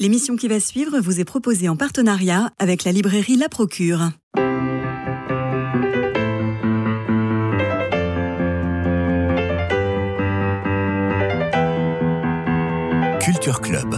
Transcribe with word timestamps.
L'émission 0.00 0.36
qui 0.36 0.46
va 0.46 0.60
suivre 0.60 1.00
vous 1.00 1.18
est 1.18 1.24
proposée 1.24 1.68
en 1.68 1.74
partenariat 1.74 2.52
avec 2.60 2.84
la 2.84 2.92
librairie 2.92 3.36
La 3.36 3.48
Procure. 3.48 4.10
Culture 13.20 13.60
Club, 13.60 13.96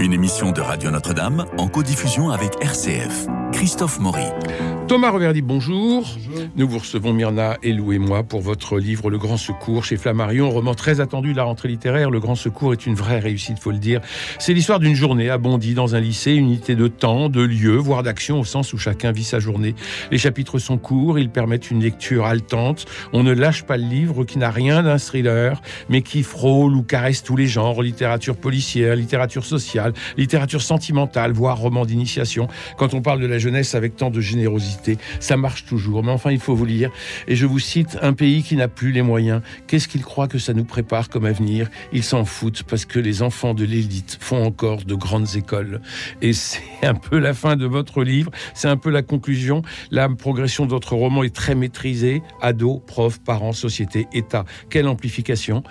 une 0.00 0.12
émission 0.12 0.52
de 0.52 0.60
Radio 0.60 0.92
Notre-Dame 0.92 1.46
en 1.58 1.66
codiffusion 1.66 2.30
avec 2.30 2.62
RCF. 2.62 3.26
Christophe 3.62 4.00
Maury. 4.00 4.26
Thomas 4.88 5.10
Reverdy, 5.10 5.40
bonjour. 5.40 6.04
Nous 6.56 6.68
vous 6.68 6.78
recevons 6.78 7.12
Myrna 7.12 7.56
Elou 7.62 7.92
et 7.92 7.98
moi 7.98 8.24
pour 8.24 8.42
votre 8.42 8.78
livre 8.78 9.08
Le 9.08 9.16
Grand 9.16 9.36
Secours 9.36 9.84
chez 9.84 9.96
Flammarion, 9.96 10.50
roman 10.50 10.74
très 10.74 11.00
attendu 11.00 11.32
de 11.32 11.36
la 11.36 11.44
rentrée 11.44 11.68
littéraire. 11.68 12.10
Le 12.10 12.20
Grand 12.20 12.34
Secours 12.34 12.72
est 12.72 12.84
une 12.84 12.94
vraie 12.94 13.20
réussite, 13.20 13.58
faut 13.58 13.70
le 13.70 13.78
dire. 13.78 14.00
C'est 14.38 14.52
l'histoire 14.52 14.80
d'une 14.80 14.94
journée 14.94 15.30
à 15.30 15.38
Bondy 15.38 15.72
dans 15.74 15.94
un 15.94 16.00
lycée, 16.00 16.34
unité 16.34 16.74
de 16.74 16.88
temps, 16.88 17.28
de 17.28 17.40
lieu, 17.40 17.76
voire 17.76 18.02
d'action 18.02 18.40
au 18.40 18.44
sens 18.44 18.72
où 18.72 18.78
chacun 18.78 19.12
vit 19.12 19.24
sa 19.24 19.38
journée. 19.38 19.74
Les 20.10 20.18
chapitres 20.18 20.58
sont 20.58 20.76
courts, 20.76 21.18
ils 21.18 21.30
permettent 21.30 21.70
une 21.70 21.80
lecture 21.80 22.26
haletante. 22.26 22.84
On 23.12 23.22
ne 23.22 23.32
lâche 23.32 23.62
pas 23.62 23.78
le 23.78 23.84
livre 23.84 24.24
qui 24.24 24.38
n'a 24.38 24.50
rien 24.50 24.82
d'un 24.82 24.98
thriller, 24.98 25.62
mais 25.88 26.02
qui 26.02 26.22
frôle 26.22 26.74
ou 26.74 26.82
caresse 26.82 27.22
tous 27.22 27.36
les 27.36 27.46
genres, 27.46 27.80
littérature 27.82 28.36
policière, 28.36 28.96
littérature 28.96 29.46
sociale, 29.46 29.94
littérature 30.18 30.60
sentimentale, 30.60 31.32
voire 31.32 31.56
roman 31.56 31.86
d'initiation. 31.86 32.48
Quand 32.76 32.92
on 32.92 33.00
parle 33.00 33.20
de 33.20 33.26
la 33.26 33.38
avec 33.74 33.96
tant 33.96 34.10
de 34.10 34.20
générosité, 34.20 34.98
ça 35.20 35.36
marche 35.36 35.64
toujours. 35.66 36.02
Mais 36.02 36.10
enfin, 36.10 36.30
il 36.30 36.40
faut 36.40 36.54
vous 36.54 36.64
lire. 36.64 36.90
Et 37.28 37.36
je 37.36 37.46
vous 37.46 37.58
cite 37.58 37.98
un 38.02 38.12
pays 38.12 38.42
qui 38.42 38.56
n'a 38.56 38.68
plus 38.68 38.92
les 38.92 39.02
moyens. 39.02 39.42
Qu'est-ce 39.66 39.88
qu'il 39.88 40.02
croit 40.02 40.28
que 40.28 40.38
ça 40.38 40.54
nous 40.54 40.64
prépare 40.64 41.08
comme 41.08 41.24
avenir? 41.24 41.68
Ils 41.92 42.02
s'en 42.02 42.24
foutent 42.24 42.62
parce 42.64 42.84
que 42.84 42.98
les 42.98 43.22
enfants 43.22 43.54
de 43.54 43.64
l'élite 43.64 44.18
font 44.20 44.44
encore 44.44 44.84
de 44.84 44.94
grandes 44.94 45.36
écoles. 45.36 45.80
Et 46.20 46.32
c'est 46.32 46.62
un 46.82 46.94
peu 46.94 47.18
la 47.18 47.34
fin 47.34 47.56
de 47.56 47.66
votre 47.66 48.02
livre. 48.02 48.30
C'est 48.54 48.68
un 48.68 48.76
peu 48.76 48.90
la 48.90 49.02
conclusion. 49.02 49.62
La 49.90 50.08
progression 50.08 50.66
de 50.66 50.70
votre 50.70 50.94
roman 50.94 51.22
est 51.22 51.34
très 51.34 51.54
maîtrisée. 51.54 52.22
Ados, 52.40 52.80
profs, 52.86 53.20
parents, 53.20 53.52
société, 53.52 54.06
État. 54.12 54.44
Quelle 54.70 54.88
amplification. 54.88 55.62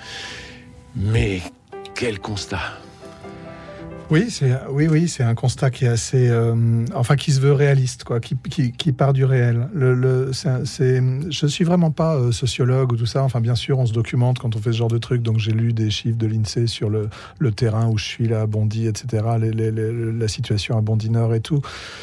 Mais 0.96 1.42
quel 1.96 2.20
constat 2.20 2.81
oui, 4.12 4.30
c'est 4.30 4.52
oui, 4.70 4.90
oui, 4.90 5.08
c'est 5.08 5.24
un 5.24 5.36
constat 5.36 5.72
qui 5.72 5.86
est 5.86 5.88
assez, 5.88 6.28
euh, 6.28 6.86
enfin, 6.94 7.16
qui 7.16 7.32
se 7.32 7.40
veut 7.40 7.54
réaliste, 7.54 8.04
quoi, 8.04 8.20
qui, 8.20 8.36
qui, 8.36 8.92
part 8.92 9.14
du 9.14 9.24
réel. 9.24 9.70
Le, 9.74 9.96
le 9.96 10.32
c'est, 10.34 11.02
je 11.30 11.48
suis 11.48 11.64
vraiment 11.64 11.92
pas 11.92 12.16
euh, 12.16 12.34
sociologue 12.34 12.92
ou 12.92 12.98
tout 12.98 13.06
ça. 13.06 13.24
Enfin, 13.24 13.40
bien 13.40 13.56
sûr, 13.56 13.80
on 13.80 13.86
se 13.86 13.94
documente 13.94 14.38
quand 14.38 14.54
on 14.58 14.60
fait 14.60 14.74
ce 14.74 14.78
genre 14.80 14.90
de 14.90 14.98
trucs. 14.98 15.22
Donc, 15.22 15.40
j'ai 15.40 15.54
lu 15.54 15.72
des 15.72 15.90
chiffres 15.90 16.18
de 16.18 16.28
l'Insee 16.28 16.68
sur 16.68 16.90
le, 16.90 17.10
terrain 17.56 17.88
où 17.88 17.98
je 17.98 18.04
suis 18.04 18.28
là, 18.28 18.42
à 18.42 18.46
Bondy, 18.48 18.86
etc. 18.86 19.24
La 19.40 20.28
situation 20.28 20.78
à 20.78 20.82
Bondy 20.82 21.10
et 21.34 21.40
tout. 21.40 21.62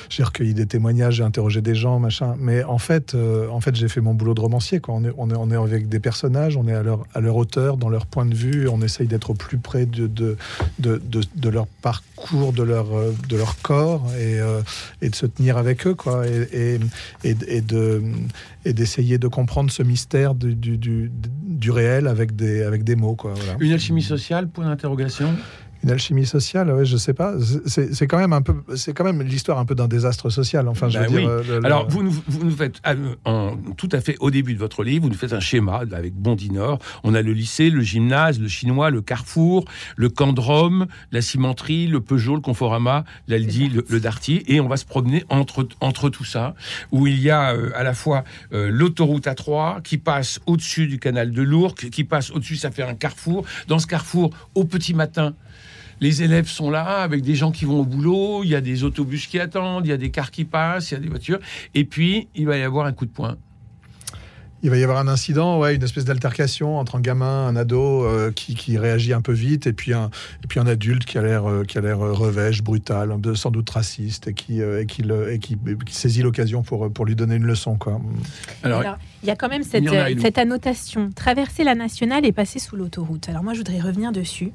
J'ai 0.09 0.23
recueilli 0.23 0.55
des 0.55 0.67
témoignages, 0.67 1.17
j'ai 1.17 1.25
interrogé 1.25 1.61
des 1.61 1.75
gens, 1.75 1.99
machin. 1.99 2.37
Mais 2.39 2.65
en 2.65 2.79
fait, 2.79 3.15
euh, 3.15 3.51
en 3.51 3.61
fait, 3.61 3.77
j'ai 3.77 3.89
fait 3.89 4.01
mon 4.01 4.15
boulot 4.15 4.33
de 4.33 4.41
romancier. 4.41 4.81
Quoi. 4.81 4.95
On 4.95 5.05
est, 5.05 5.13
on 5.19 5.51
est, 5.51 5.57
avec 5.57 5.91
des 5.91 6.01
personnages, 6.01 6.57
on 6.57 6.67
est 6.69 6.75
à 6.75 6.83
leur, 6.83 7.05
à 7.13 7.21
leur 7.21 7.37
hauteur, 7.37 7.77
dans 7.77 7.91
leur 7.91 8.07
point 8.07 8.25
de 8.25 8.35
vue. 8.35 8.67
On 8.69 8.81
essaye 8.81 9.09
d'être 9.09 9.29
au 9.29 9.35
plus 9.35 9.59
près 9.59 9.85
de, 9.85 10.07
de, 10.07 10.39
de, 10.79 11.03
de, 11.05 11.21
de 11.37 11.49
leur 11.51 11.67
parcours 11.67 11.98
parcours 12.17 12.53
de 12.53 12.63
leur, 12.63 12.97
euh, 12.97 13.15
de 13.29 13.37
leur 13.37 13.61
corps 13.63 14.05
et, 14.15 14.41
euh, 14.41 14.61
et 15.03 15.09
de 15.09 15.15
se 15.15 15.27
tenir 15.27 15.57
avec 15.57 15.87
eux, 15.87 15.95
quoi, 15.95 16.27
et, 16.27 16.81
et, 17.25 17.37
et 17.47 17.61
de 17.61 18.03
et 18.65 18.73
d'essayer 18.73 19.19
de 19.19 19.29
comprendre 19.29 19.71
ce 19.71 19.83
mystère 19.83 20.35
du, 20.35 20.55
du, 20.55 21.71
réel 21.71 22.07
avec 22.07 22.37
des, 22.37 22.63
avec 22.63 22.85
des 22.85 22.97
mots. 22.97 23.15
Quoi. 23.15 23.35
Une 23.61 23.73
alchimie 23.73 24.03
sociale, 24.03 24.49
point 24.49 24.67
d'interrogation 24.67 25.35
une 25.85 25.91
alchimie 25.91 26.27
sociale, 26.27 26.73
ouais, 26.73 26.85
je 26.85 26.97
sais 26.97 27.15
pas. 27.15 27.35
C'est 27.67 28.07
quand 28.09 28.19
même 28.19 28.33
un 28.33 28.43
peu, 28.43 28.55
c'est 28.75 28.93
quand 28.93 29.05
même 29.05 29.23
l'histoire 29.23 29.59
un 29.59 29.65
peu 29.65 29.75
d'un 29.75 29.87
désastre 29.89 30.29
social. 30.31 30.67
Enfin, 30.69 30.89
je 30.89 30.99
bah 30.99 31.07
veux 31.07 31.17
oui. 31.17 31.21
dire. 31.23 31.29
euh, 31.31 31.61
le- 31.61 31.67
Alors, 31.67 31.89
vous 31.89 32.03
nous, 32.03 32.11
vous 32.27 32.45
nous 32.45 32.57
faites, 32.57 32.81
euh, 32.87 33.15
en, 33.25 33.57
tout 33.77 33.89
à 33.93 34.01
fait 34.01 34.17
au 34.21 34.31
début 34.31 34.55
de 34.55 34.59
votre 34.59 34.83
livre, 34.83 35.05
vous 35.05 35.11
nous 35.11 35.17
faites 35.19 35.33
un 35.33 35.41
schéma 35.41 35.83
avec 35.93 36.15
Bondy 36.15 36.51
Nord. 36.51 36.79
On 37.05 37.15
a 37.15 37.23
le 37.23 37.33
lycée, 37.33 37.71
le 37.71 37.81
gymnase, 37.83 38.41
le 38.41 38.49
chinois, 38.49 38.91
le 38.91 39.03
carrefour, 39.03 39.65
le 39.97 40.09
camp 40.09 40.33
de 40.33 40.41
Rome, 40.41 40.87
la 41.13 41.23
cimenterie, 41.23 41.87
le 41.87 42.01
Peugeot, 42.01 42.35
le 42.35 42.41
Conforama, 42.41 43.05
l'Aldi, 43.29 43.69
le, 43.69 43.85
le 43.89 44.01
Darty. 44.01 44.43
Et 44.49 44.61
on 44.61 44.67
va 44.69 44.77
se 44.77 44.85
promener 44.85 45.25
entre, 45.29 45.69
entre 45.81 46.11
tout 46.11 46.25
ça, 46.25 46.55
où 46.91 47.07
il 47.07 47.21
y 47.21 47.31
a 47.31 47.55
euh, 47.55 47.71
à 47.77 47.85
la 47.85 47.95
fois 47.95 48.25
euh, 48.53 48.69
l'autoroute 48.71 49.27
A3 49.27 49.83
qui 49.83 49.97
passe 49.99 50.41
au-dessus 50.47 50.87
du 50.89 50.99
canal 50.99 51.31
de 51.31 51.43
l'Ourcq, 51.43 51.89
qui 51.91 52.03
passe 52.05 52.31
au-dessus, 52.33 52.57
ça 52.57 52.71
fait 52.73 52.83
un 52.83 52.95
carrefour. 52.95 53.45
Dans 53.69 53.79
ce 53.79 53.87
carrefour, 53.87 54.31
au 54.55 54.65
petit 54.65 54.93
matin, 54.95 55.35
les 56.01 56.23
élèves 56.23 56.49
sont 56.49 56.71
là 56.71 57.03
avec 57.03 57.23
des 57.23 57.35
gens 57.35 57.51
qui 57.51 57.65
vont 57.65 57.81
au 57.81 57.85
boulot, 57.85 58.43
il 58.45 58.51
y 58.51 58.55
a 58.55 58.61
des 58.61 58.85
autobus 58.85 59.27
qui 59.27 59.41
attendent, 59.41 59.87
il 59.87 59.91
y 59.91 59.93
a 59.93 59.97
des 59.97 60.11
cars 60.11 60.31
qui 60.31 60.45
passent, 60.45 60.91
il 60.91 60.95
y 60.95 60.97
a 60.97 61.01
des 61.01 61.09
voitures. 61.09 61.41
Et 61.75 61.85
puis, 61.85 62.29
il 62.35 62.47
va 62.47 62.57
y 62.57 62.63
avoir 62.63 62.87
un 62.87 62.93
coup 62.93 63.07
de 63.07 63.11
poing. 63.11 63.37
Il 64.63 64.71
va 64.71 64.77
y 64.77 64.83
avoir 64.83 64.99
un 64.99 65.07
incident, 65.07 65.59
ouais, 65.61 65.77
une 65.77 65.83
espèce 65.85 66.05
d'altercation 66.05 66.79
entre 66.79 66.97
un 66.97 67.01
gamin, 67.01 67.47
un 67.47 67.55
ado 67.55 68.05
euh, 68.05 68.33
qui, 68.33 68.57
qui 68.57 68.77
réagit 68.77 69.13
un 69.13 69.21
peu 69.21 69.33
vite, 69.33 69.69
et 69.69 69.73
puis 69.73 69.95
un, 69.95 70.11
et 70.43 70.47
puis 70.49 70.59
un 70.59 70.67
adulte 70.67 71.05
qui 71.05 71.17
a 71.17 71.23
l'air, 71.23 71.49
euh, 71.49 71.63
qui 71.63 71.79
a 71.79 71.81
l'air 71.81 72.01
euh, 72.05 72.13
revêche, 72.13 72.63
brutal, 72.63 73.15
sans 73.37 73.51
doute 73.53 73.71
raciste, 73.71 74.27
et 74.29 74.35
qui, 74.35 74.61
euh, 74.61 74.83
et 74.83 74.87
qui, 74.87 75.03
le- 75.03 75.33
et 75.33 75.39
qui, 75.39 75.57
qui 75.87 75.95
saisit 75.95 76.23
l'occasion 76.23 76.63
pour, 76.63 76.93
pour 76.93 77.05
lui 77.07 77.15
donner 77.15 77.37
une 77.37 77.47
leçon, 77.47 77.77
quoi. 77.77 78.01
Alors, 78.65 78.81
Alors, 78.81 78.97
il 79.23 79.29
y 79.29 79.31
a 79.31 79.37
quand 79.37 79.49
même 79.49 79.63
cette, 79.63 79.87
euh, 79.87 80.15
cette 80.21 80.39
annotation 80.39 81.11
traverser 81.15 81.63
la 81.63 81.77
nationale 81.77 82.27
et 82.27 82.33
passer 82.33 82.59
sous 82.59 82.75
l'autoroute. 82.75 83.29
Alors 83.29 83.45
moi, 83.45 83.53
je 83.53 83.59
voudrais 83.59 83.79
revenir 83.81 84.11
dessus 84.11 84.51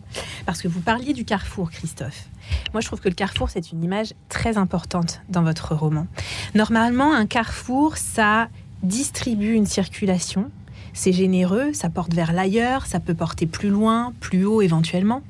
parce 0.45 0.61
que 0.61 0.67
vous 0.67 0.81
parliez 0.81 1.13
du 1.13 1.23
carrefour, 1.23 1.71
Christophe. 1.71 2.27
Moi, 2.73 2.81
je 2.81 2.87
trouve 2.87 2.99
que 2.99 3.07
le 3.09 3.15
carrefour, 3.15 3.49
c'est 3.49 3.71
une 3.71 3.81
image 3.83 4.13
très 4.27 4.57
importante 4.57 5.21
dans 5.29 5.43
votre 5.43 5.73
roman. 5.75 6.07
Normalement, 6.55 7.13
un 7.13 7.25
carrefour, 7.25 7.95
ça 7.97 8.49
distribue 8.83 9.53
une 9.53 9.65
circulation. 9.65 10.51
C'est 10.93 11.13
généreux, 11.13 11.73
ça 11.73 11.89
porte 11.89 12.13
vers 12.13 12.33
l'ailleurs, 12.33 12.85
ça 12.85 12.99
peut 12.99 13.15
porter 13.15 13.47
plus 13.47 13.69
loin, 13.69 14.13
plus 14.19 14.45
haut 14.45 14.61
éventuellement. 14.61 15.23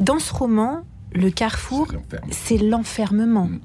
Dans 0.00 0.18
ce 0.18 0.32
roman, 0.34 0.82
le 1.14 1.30
carrefour, 1.30 1.88
c'est 2.30 2.58
l'enfermement, 2.58 3.46
Mm. 3.46 3.58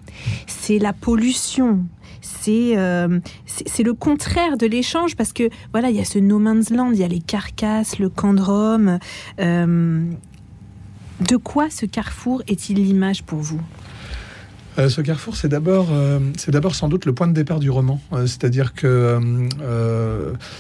c'est 0.48 0.80
la 0.80 0.94
pollution, 0.94 1.84
c'est 2.22 2.78
euh, 2.78 3.20
c'est 3.46 3.68
c'est 3.68 3.84
le 3.84 3.94
contraire 3.94 4.58
de 4.58 4.66
l'échange 4.66 5.16
parce 5.16 5.34
que 5.34 5.50
voilà, 5.72 5.90
il 5.90 5.96
y 5.98 6.00
a 6.00 6.06
ce 6.06 6.18
no 6.18 6.40
man's 6.40 6.70
land, 6.70 6.92
il 6.94 7.00
y 7.00 7.04
a 7.04 7.08
les 7.08 7.20
carcasses, 7.20 8.00
le 8.00 8.10
camp 8.10 8.34
de 8.34 8.42
Rome. 8.42 9.00
euh, 9.40 10.10
de 11.30 11.38
quoi 11.38 11.70
ce 11.70 11.86
carrefour 11.86 12.42
est-il 12.48 12.84
l'image 12.84 13.24
pour 13.24 13.40
vous? 13.40 13.62
Euh, 14.78 14.90
ce 14.90 15.00
carrefour, 15.00 15.38
c'est 15.38 15.48
d'abord, 15.48 15.88
euh, 15.92 16.20
c'est 16.38 16.52
d'abord 16.52 16.76
sans 16.76 16.90
doute 16.90 17.06
le 17.06 17.14
point 17.14 17.28
de 17.28 17.34
départ 17.34 17.60
du 17.62 17.70
roman. 17.70 18.02
Euh, 18.12 18.28
c'est-à-dire 18.28 18.74
que 18.74 19.20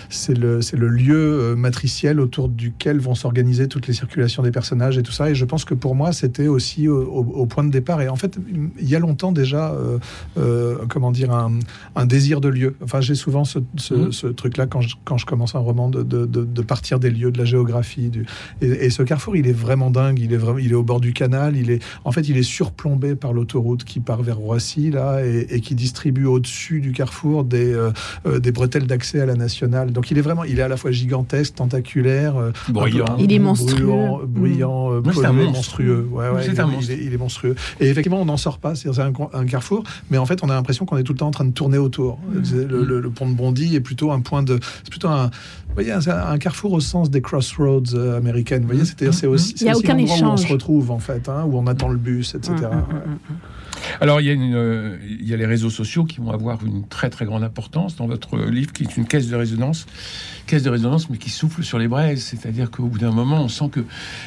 c'est 0.10 0.38
le, 0.38 0.62
c'est 0.62 0.78
le 0.78 0.88
lieu 0.88 1.56
matriciel 1.58 2.20
autour 2.20 2.48
duquel 2.50 3.00
vont 3.00 3.16
s'organiser 3.16 3.68
toutes 3.68 3.88
les 3.88 3.94
circulations 3.94 4.42
des 4.44 4.52
personnages 4.52 4.98
et 4.98 5.04
tout 5.04 5.12
ça. 5.12 5.30
Et 5.30 5.36
je 5.36 5.44
pense 5.46 5.66
que 5.66 5.74
pour 5.74 5.96
moi, 5.96 6.14
c'était 6.14 6.48
aussi 6.48 6.88
au, 6.88 7.02
au- 7.02 7.34
au 7.42 7.46
point 7.46 7.64
de 7.64 7.72
départ. 7.72 8.02
Et 8.02 8.08
en 8.08 8.16
fait, 8.16 8.38
il 8.80 8.88
y 8.90 8.96
a 8.96 9.00
longtemps 9.00 9.32
déjà, 9.32 9.76
comment 10.90 11.12
dire, 11.12 11.34
un, 11.34 11.52
un 11.96 12.06
désir 12.06 12.40
de 12.42 12.48
lieu. 12.50 12.76
Enfin, 12.84 13.02
j'ai 13.02 13.16
souvent 13.16 13.44
ce, 13.44 13.60
ce- 13.78 14.12
ce 14.12 14.28
truc-là 14.28 14.66
quand 14.68 14.82
je, 14.82 14.96
quand 15.04 15.18
je 15.18 15.26
commence 15.26 15.56
un 15.56 15.60
roman 15.60 15.90
de, 15.90 16.04
de, 16.04 16.26
de- 16.26 16.44
de 16.46 16.62
partir 16.62 17.00
des 17.00 17.10
lieux, 17.10 17.32
de 17.32 17.38
la 17.38 17.46
géographie. 17.46 18.10
Du... 18.10 18.26
Et, 18.62 18.68
et 18.86 18.90
ce 18.90 19.04
carrefour, 19.04 19.36
il 19.36 19.48
est 19.48 19.52
vraiment 19.54 19.92
dingue. 19.92 20.20
Il 20.20 20.32
est, 20.34 20.38
vraiment, 20.38 20.60
il 20.60 20.72
est 20.72 20.76
au 20.76 20.84
bord 20.84 21.02
du 21.02 21.12
canal. 21.14 21.58
Il 21.58 21.70
est, 21.70 21.84
en 22.06 22.12
fait, 22.12 22.30
il 22.30 22.38
est 22.38 22.44
surplombé 22.44 23.16
par 23.16 23.34
l'autoroute 23.34 23.84
qui 23.84 24.00
part 24.06 24.22
vers 24.22 24.38
Roissy 24.38 24.92
là 24.92 25.26
et, 25.26 25.48
et 25.50 25.60
qui 25.62 25.76
distribue 25.76 26.26
au-dessus 26.26 26.80
du 26.80 26.92
carrefour 26.92 27.44
des, 27.44 27.74
euh, 27.74 27.92
euh, 28.28 28.40
des 28.40 28.52
bretelles 28.52 28.88
d'accès 28.88 29.20
à 29.20 29.26
la 29.26 29.36
nationale. 29.36 29.92
Donc, 29.92 30.12
il 30.12 30.18
est 30.18 30.22
vraiment, 30.22 30.44
il 30.44 30.60
est 30.60 30.62
à 30.62 30.68
la 30.68 30.78
fois 30.78 30.92
gigantesque, 30.92 31.56
tentaculaire, 31.56 32.38
euh, 32.38 32.52
Bruyant. 32.70 33.06
Il 33.20 33.34
est 33.34 33.40
monstrueux. 33.40 34.26
bruyant, 34.28 34.92
un 34.94 35.02
monstre. 35.02 35.32
monstrueux. 35.32 36.08
Ouais, 36.12 36.30
ouais, 36.30 36.44
C'est 36.44 36.54
il, 36.54 36.62
un 36.62 36.70
est- 36.70 36.76
il 36.84 36.92
est, 36.92 37.04
il 37.06 37.14
est 37.14 37.18
monstrueux. 37.18 37.56
Et 37.80 37.88
effectivement, 37.90 38.22
on 38.22 38.26
n'en 38.26 38.38
sort 38.38 38.60
pas. 38.60 38.76
C'est 38.76 38.90
un, 39.00 39.12
un 39.34 39.46
carrefour, 39.46 39.84
mais 40.12 40.18
en 40.18 40.26
fait, 40.26 40.44
on 40.44 40.50
a 40.50 40.54
l'impression 40.54 40.86
qu'on 40.86 40.98
est 40.98 41.04
tout 41.04 41.14
le 41.14 41.20
temps 41.20 41.28
en 41.28 41.32
train 41.32 41.46
de 41.46 41.52
tourner 41.52 41.78
autour. 41.78 42.20
C'est 42.44 42.68
Le, 42.68 42.84
le- 42.84 43.00
le 43.02 43.10
pont 43.10 43.30
de 43.30 43.36
Bondy 43.36 43.76
est 43.76 43.82
plutôt 43.82 44.12
un 44.12 44.20
point 44.22 44.44
de, 44.44 44.60
c'est 44.84 44.90
plutôt 44.90 45.08
un, 45.10 45.26
vous 45.26 45.74
voyez, 45.76 45.92
un, 45.92 46.00
un 46.08 46.38
carrefour 46.38 46.74
au 46.74 46.80
sens 46.80 47.10
des 47.10 47.22
crossroads 47.22 47.96
américaines. 48.16 48.62
Vous 48.62 48.68
voyez, 48.70 48.86
c'est-à-dire 48.86 49.14
c'est 49.14 49.28
aussi, 49.28 49.54
Il 49.58 49.64
y 49.64 49.70
a 49.70 49.74
c'est 49.74 49.78
aussi 49.80 49.86
aucun 49.86 49.98
l'endroit 49.98 50.16
où 50.18 50.22
on 50.22 50.36
échange. 50.36 50.48
se 50.48 50.54
retrouve 50.54 50.92
en 50.92 51.00
fait, 51.00 51.28
hein, 51.30 51.44
où 51.48 51.58
on 51.58 51.68
attend 51.68 51.90
le 51.90 51.98
bus, 51.98 52.36
etc. 52.36 52.54
Alors, 54.02 54.20
il 54.20 54.28
y, 54.28 54.30
a 54.30 54.34
une, 54.34 54.56
euh, 54.56 54.98
il 55.08 55.28
y 55.28 55.34
a 55.34 55.38
les 55.38 55.46
réseaux 55.46 55.70
sociaux 55.70 56.04
qui 56.04 56.18
vont 56.18 56.32
avoir 56.32 56.66
une 56.66 56.88
très 56.88 57.10
très 57.10 57.26
grande 57.26 57.44
importance 57.44 57.96
dans 57.96 58.08
votre 58.08 58.38
livre, 58.38 58.74
qui 58.74 58.84
est 58.84 58.98
une 58.98 59.06
caisse 59.06 59.28
de 59.28 59.36
résonance, 59.36 59.86
caisse 60.48 60.64
mais 61.10 61.18
qui 61.18 61.30
souffle 61.30 61.64
sur 61.64 61.80
les 61.80 61.88
braises. 61.88 62.24
C'est-à-dire 62.24 62.72
qu'au 62.72 62.88
bout 62.88 63.00
d'un 63.00 63.12
moment, 63.12 63.42
on 63.42 63.48
sent 63.48 63.70
que 63.72 63.86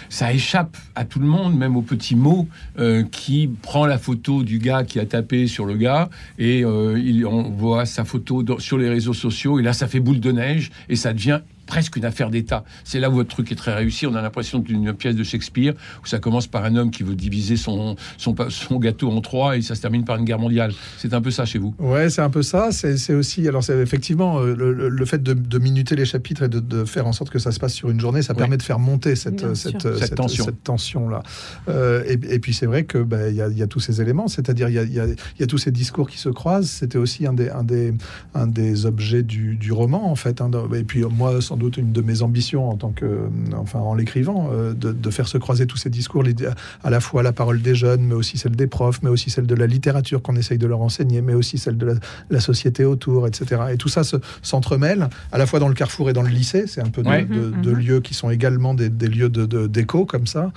ça 0.08 0.32
échappe 0.32 0.76
à 0.94 1.04
tout 1.04 1.18
le 1.18 1.26
monde, 1.26 1.56
même 1.56 1.76
au 1.76 1.82
petit 1.82 2.16
mot, 2.16 2.48
euh, 2.78 3.04
qui 3.10 3.48
prend 3.62 3.86
la 3.86 3.98
photo 3.98 4.42
du 4.42 4.58
gars 4.58 4.84
qui 4.84 4.98
a 5.00 5.06
tapé 5.06 5.46
sur 5.46 5.66
le 5.66 5.76
gars, 5.76 6.08
et 6.38 6.64
euh, 6.64 6.98
il, 6.98 7.26
on 7.26 7.50
voit 7.50 7.84
sa 7.84 8.04
photo 8.04 8.44
sur 8.58 8.78
les 8.78 8.88
réseaux 8.88 9.14
sociaux, 9.14 9.58
et 9.58 9.62
là, 9.62 9.72
ça 9.72 9.86
fait 9.86 10.00
boule 10.00 10.20
de 10.20 10.32
neige, 10.32 10.70
et 10.88 10.96
ça 10.96 11.12
devient 11.12 11.40
presque 11.68 11.96
une 11.96 12.04
affaire 12.04 12.30
d'État. 12.30 12.64
C'est 12.82 12.98
là 12.98 13.10
où 13.10 13.14
votre 13.14 13.28
truc 13.28 13.52
est 13.52 13.54
très 13.54 13.74
réussi. 13.74 14.06
On 14.06 14.14
a 14.14 14.22
l'impression 14.22 14.58
d'une 14.58 14.92
pièce 14.94 15.14
de 15.14 15.22
Shakespeare 15.22 15.74
où 16.02 16.06
ça 16.06 16.18
commence 16.18 16.48
par 16.48 16.64
un 16.64 16.74
homme 16.74 16.90
qui 16.90 17.04
veut 17.04 17.14
diviser 17.14 17.56
son, 17.56 17.94
son, 18.16 18.34
son 18.48 18.78
gâteau 18.78 19.10
en 19.10 19.20
trois 19.20 19.56
et 19.56 19.62
ça 19.62 19.74
se 19.74 19.82
termine 19.82 20.04
par 20.04 20.16
une 20.16 20.24
guerre 20.24 20.38
mondiale. 20.38 20.72
C'est 20.96 21.14
un 21.14 21.20
peu 21.20 21.30
ça 21.30 21.44
chez 21.44 21.58
vous. 21.58 21.74
Ouais, 21.78 22.08
c'est 22.10 22.22
un 22.22 22.30
peu 22.30 22.42
ça. 22.42 22.70
C'est 22.72 23.14
aussi, 23.14 23.46
alors 23.46 23.62
c'est 23.62 23.78
effectivement 23.78 24.40
euh, 24.40 24.54
le, 24.56 25.04
fait 25.04 25.22
de, 25.22 25.58
minuter 25.58 25.94
les 25.94 26.06
chapitres 26.06 26.44
et 26.44 26.48
de, 26.48 26.84
faire 26.84 27.06
en 27.06 27.12
sorte 27.12 27.30
que 27.30 27.38
ça 27.38 27.52
se 27.52 27.60
passe 27.60 27.74
sur 27.74 27.90
une 27.90 28.00
journée, 28.00 28.22
ça 28.22 28.34
permet 28.34 28.56
de 28.56 28.62
faire 28.62 28.78
monter 28.78 29.14
cette, 29.14 29.54
cette, 29.54 29.96
cette, 29.96 30.14
tension. 30.14 30.44
Cette 30.44 30.62
tension 30.62 31.08
là. 31.08 31.22
Euh, 31.68 32.02
et, 32.08 32.38
puis 32.38 32.54
c'est 32.54 32.66
vrai 32.66 32.84
que 32.84 32.98
ben, 32.98 33.28
il 33.28 33.58
y, 33.58 33.62
a 33.62 33.66
tous 33.66 33.80
ces 33.80 34.00
éléments, 34.00 34.28
c'est-à-dire 34.28 34.68
il 34.70 34.90
y, 34.90 34.94
y 34.94 35.42
a, 35.42 35.46
tous 35.46 35.58
ces 35.58 35.70
discours 35.70 36.08
qui 36.08 36.18
se 36.18 36.30
croisent. 36.30 36.70
C'était 36.70 36.98
aussi 36.98 37.26
un 37.26 37.34
des, 37.34 37.50
un 37.50 37.64
des, 37.64 37.92
un 38.34 38.46
des 38.46 38.86
objets 38.86 39.22
du, 39.22 39.56
du 39.56 39.72
roman 39.72 40.10
en 40.10 40.14
fait. 40.14 40.40
Hein. 40.40 40.50
et 40.74 40.84
puis 40.84 41.02
moi, 41.02 41.40
sans 41.42 41.57
doute 41.58 41.76
une 41.76 41.92
de 41.92 42.00
mes 42.00 42.22
ambitions 42.22 42.70
en 42.70 42.76
tant 42.76 42.90
que, 42.90 43.28
enfin 43.56 43.78
en 43.80 43.94
l'écrivant, 43.94 44.50
euh, 44.52 44.72
de, 44.72 44.92
de, 44.92 45.10
faire 45.10 45.28
se 45.28 45.38
croiser 45.38 45.66
tous 45.66 45.76
ces 45.76 45.90
discours, 45.90 46.24
à 46.84 46.90
la 46.90 47.00
fois 47.00 47.22
la 47.22 47.32
parole 47.32 47.60
des 47.60 47.74
jeunes, 47.74 48.02
mais 48.02 48.14
aussi 48.14 48.38
celle 48.38 48.56
des 48.56 48.66
profs, 48.66 49.02
mais 49.02 49.10
aussi 49.10 49.30
celle 49.30 49.46
de 49.46 49.54
la 49.54 49.66
littérature 49.66 50.22
qu'on 50.22 50.36
essaye 50.36 50.58
de 50.58 50.66
leur 50.66 50.80
enseigner, 50.80 51.20
mais 51.20 51.34
aussi 51.34 51.58
celle 51.58 51.76
de 51.76 51.98
la, 52.30 52.40
société 52.40 52.84
autour, 52.84 53.26
etc. 53.26 53.62
Et 53.72 53.76
tout 53.76 53.88
ça 53.88 54.02
s'entremêle 54.42 55.08
à 55.32 55.38
la 55.38 55.46
fois 55.46 55.58
dans 55.58 55.68
le 55.68 55.74
carrefour 55.74 56.08
et 56.08 56.12
dans 56.12 56.22
le 56.22 56.28
lycée. 56.28 56.66
C'est 56.66 56.80
un 56.80 56.88
peu 56.88 57.02
de, 57.02 57.08
mhm, 57.08 57.62
mhm. 57.64 57.72
lieux 57.74 58.00
qui 58.00 58.14
sont 58.14 58.30
également 58.30 58.74
des, 58.74 58.88
lieux 58.88 59.28
d'écho 59.28 60.06
comme 60.06 60.26
ça. 60.26 60.52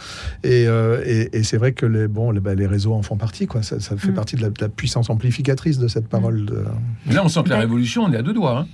Euh, 0.46 1.04
et, 1.06 1.38
et, 1.38 1.44
c'est 1.44 1.58
vrai 1.58 1.74
que 1.74 1.86
les, 1.86 2.08
bon, 2.08 2.32
les, 2.32 2.40
bah, 2.40 2.54
les, 2.54 2.68
réseaux 2.68 2.94
en 2.94 3.02
font 3.02 3.18
partie. 3.18 3.48
Quoi. 3.48 3.64
Ça, 3.64 3.80
fait 3.80 4.10
mhm. 4.10 4.14
partie 4.14 4.36
de 4.36 4.44
la, 4.44 4.70
puissance 4.70 5.10
amplificatrice 5.10 5.80
de 5.80 5.88
cette 5.88 6.08
parole. 6.08 6.46
De... 6.46 6.64
là, 7.12 7.24
on 7.24 7.30
sent 7.30 7.44
que 7.44 7.50
la 7.50 7.58
révolution, 7.58 8.04
on 8.04 8.14
est 8.14 8.18
à 8.18 8.22
deux 8.22 8.34
doigts. 8.34 8.60
Hein. 8.60 8.68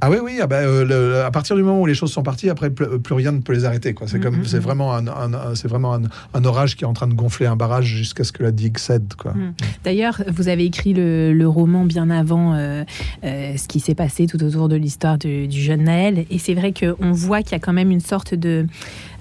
Ah 0.00 0.10
oui, 0.10 0.18
oui, 0.22 0.38
ah 0.40 0.46
bah, 0.46 0.58
euh, 0.58 1.26
à 1.26 1.30
partir 1.32 1.56
du 1.56 1.62
moment 1.62 1.80
où 1.80 1.86
les 1.86 1.94
choses 1.94 2.12
sont 2.12 2.22
parties, 2.22 2.48
après, 2.50 2.70
plus, 2.70 3.14
rien 3.14 3.32
ne 3.32 3.40
peut 3.40 3.52
les 3.52 3.64
arrêter. 3.64 3.94
Quoi. 3.94 4.06
C'est, 4.06 4.20
comme, 4.20 4.42
mm-hmm. 4.42 4.46
c'est 4.46 4.60
vraiment, 4.60 4.94
un, 4.94 5.54
c'est 5.56 5.66
vraiment 5.66 5.94
un, 5.94 6.44
orage 6.44 6.76
qui 6.76 6.84
est 6.84 6.86
en 6.86 6.92
train 6.92 7.08
de 7.08 7.14
gonfler 7.14 7.46
un 7.46 7.56
barrage 7.56 7.86
jusqu'à 7.86 8.22
ce 8.22 8.30
que 8.30 8.44
la 8.44 8.52
digue 8.52 8.78
cède. 8.78 9.14
Quoi. 9.18 9.32
Mm. 9.32 9.54
D'ailleurs, 9.82 10.22
vous 10.28 10.48
avez 10.48 10.64
écrit 10.64 10.94
le, 10.94 11.48
roman 11.48 11.84
bien 11.84 12.10
avant 12.10 12.54
euh, 12.54 12.84
euh, 13.24 13.56
ce 13.56 13.66
qui 13.66 13.80
s'est 13.80 13.94
passé 13.94 14.26
tout 14.26 14.42
autour 14.44 14.68
de 14.68 14.76
l'histoire 14.76 15.18
du 15.18 15.50
jeune 15.50 15.84
Naël. 15.84 16.26
Et 16.30 16.38
c'est 16.38 16.54
vrai 16.54 16.72
qu'on 16.72 17.10
voit 17.10 17.42
qu'il 17.42 17.52
y 17.52 17.56
a 17.56 17.58
quand 17.58 17.72
même 17.72 17.90
une 17.90 18.00
sorte 18.00 18.34
de... 18.34 18.66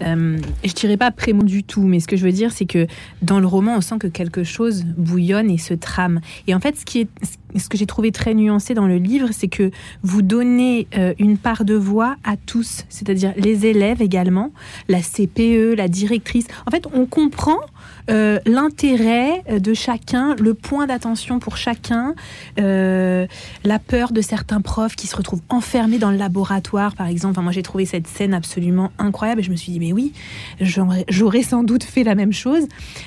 Euh, 0.03 0.37
je 0.63 0.73
dirais 0.73 0.97
pas 0.97 1.09
prémon 1.09 1.43
du 1.43 1.63
tout, 1.63 1.83
mais 1.83 1.99
ce 1.99 2.07
que 2.07 2.17
je 2.17 2.23
veux 2.23 2.31
dire, 2.31 2.51
c'est 2.51 2.65
que 2.65 2.85
dans 3.21 3.39
le 3.39 3.47
roman, 3.47 3.77
on 3.77 3.81
sent 3.81 3.97
que 3.99 4.07
quelque 4.07 4.43
chose 4.43 4.83
bouillonne 4.85 5.49
et 5.49 5.57
se 5.57 5.73
trame. 5.73 6.19
Et 6.45 6.53
en 6.53 6.59
fait, 6.59 6.75
ce, 6.77 6.85
qui 6.85 7.01
est, 7.01 7.07
ce 7.23 7.37
que 7.67 7.77
j'ai 7.77 7.85
trouvé 7.85 8.11
très 8.11 8.33
nuancé 8.33 8.73
dans 8.73 8.87
le 8.87 8.97
livre, 8.97 9.29
c'est 9.31 9.47
que 9.47 9.71
vous 10.03 10.21
donnez 10.21 10.87
euh, 10.95 11.13
une 11.19 11.37
part 11.37 11.65
de 11.65 11.73
voix 11.73 12.15
à 12.23 12.37
tous, 12.37 12.85
c'est-à-dire 12.89 13.33
les 13.37 13.65
élèves 13.65 14.01
également, 14.01 14.51
la 14.87 15.01
CPE, 15.01 15.75
la 15.75 15.87
directrice. 15.87 16.45
En 16.65 16.71
fait, 16.71 16.85
on 16.93 17.05
comprend 17.05 17.59
euh, 18.09 18.39
l'intérêt 18.45 19.43
euh, 19.49 19.59
de 19.59 19.73
chacun, 19.73 20.35
le 20.35 20.53
point 20.53 20.87
d'attention 20.87 21.39
pour 21.39 21.57
chacun, 21.57 22.13
la 22.57 23.79
peur 23.79 24.11
de 24.11 24.21
certains 24.21 24.61
profs 24.61 24.95
qui 24.95 25.07
se 25.07 25.15
retrouvent 25.15 25.41
enfermés 25.49 25.97
dans 25.97 26.11
le 26.11 26.17
laboratoire, 26.17 26.95
par 26.95 27.07
exemple. 27.07 27.39
moi, 27.41 27.51
j'ai 27.51 27.63
trouvé 27.63 27.85
cette 27.85 28.07
scène 28.07 28.33
absolument 28.33 28.91
incroyable 28.99 29.41
et 29.41 29.43
je 29.43 29.51
me 29.51 29.55
suis 29.55 29.71
dit, 29.71 29.79
mais 29.79 29.93
oui, 29.93 30.13
j'aurais 30.59 31.43
sans 31.43 31.63
doute 31.63 31.83
fait 31.83 32.03
la 32.03 32.15
même 32.15 32.33
chose. 32.33 32.63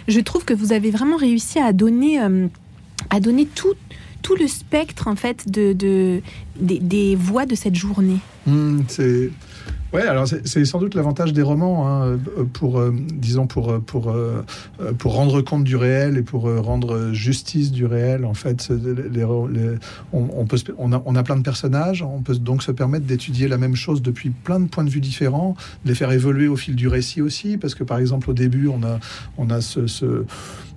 Je 0.09 0.21
trouve 0.21 0.45
que 0.45 0.55
vous 0.55 0.73
avez 0.73 0.91
vraiment 0.91 1.17
réussi 1.17 1.59
à 1.59 1.73
donner, 1.73 2.19
à 3.11 3.21
donner 3.21 3.47
tout 3.47 3.75
tout 4.23 4.37
le 4.37 4.49
spectre 4.49 5.09
en 5.09 5.17
fait 5.17 5.51
de, 5.51 5.73
de 5.73 6.21
des, 6.61 7.17
voix 7.17 7.47
de 7.47 7.55
cette 7.55 7.75
journée. 7.75 8.19
Hmm, 8.47 8.81
c'est 8.89 9.31
Ouais, 9.93 10.03
alors 10.03 10.27
c'est 10.29 10.65
sans 10.65 10.79
doute 10.79 10.95
l'avantage 10.95 11.33
des 11.33 11.43
romans 11.43 11.89
hein, 11.89 12.17
pour, 12.53 12.79
euh, 12.79 12.95
disons, 13.13 13.49
pour, 13.49 13.73
euh, 13.73 13.81
pour, 13.81 14.11
euh, 14.11 14.45
pour 14.99 15.15
rendre 15.15 15.41
compte 15.43 15.65
du 15.65 15.75
réel 15.75 16.17
et 16.17 16.23
pour 16.23 16.43
rendre 16.43 17.11
justice 17.13 17.73
du 17.73 17.87
réel. 17.87 18.25
En 18.25 18.35
fait, 18.35 18.73
on, 20.13 20.47
peut, 20.47 20.59
on, 20.79 20.93
a, 20.93 21.03
on 21.05 21.17
a 21.17 21.23
plein 21.25 21.37
de 21.37 21.43
personnages, 21.43 22.03
on 22.03 22.23
peut 22.23 22.37
donc 22.37 22.63
se 22.63 22.71
permettre 22.71 23.05
d'étudier 23.05 23.49
la 23.49 23.59
même 23.59 23.75
chose 23.75 24.01
depuis 24.01 24.31
plein 24.31 24.61
de 24.61 24.69
points 24.69 24.85
de 24.85 24.91
vue 24.91 25.01
différents, 25.01 25.57
de 25.85 25.89
les 25.89 25.97
faire 25.97 26.13
évoluer 26.13 26.47
au 26.47 26.57
fil 26.57 26.77
du 26.77 26.87
récit 26.87 27.21
aussi, 27.21 27.57
parce 27.57 27.75
que 27.75 27.83
par 27.83 27.99
exemple 27.99 28.31
au 28.31 28.35
début, 28.35 28.69
on 28.69 28.85
a, 28.85 29.01
on 29.39 29.51
a 29.51 29.61
ce 29.61 30.25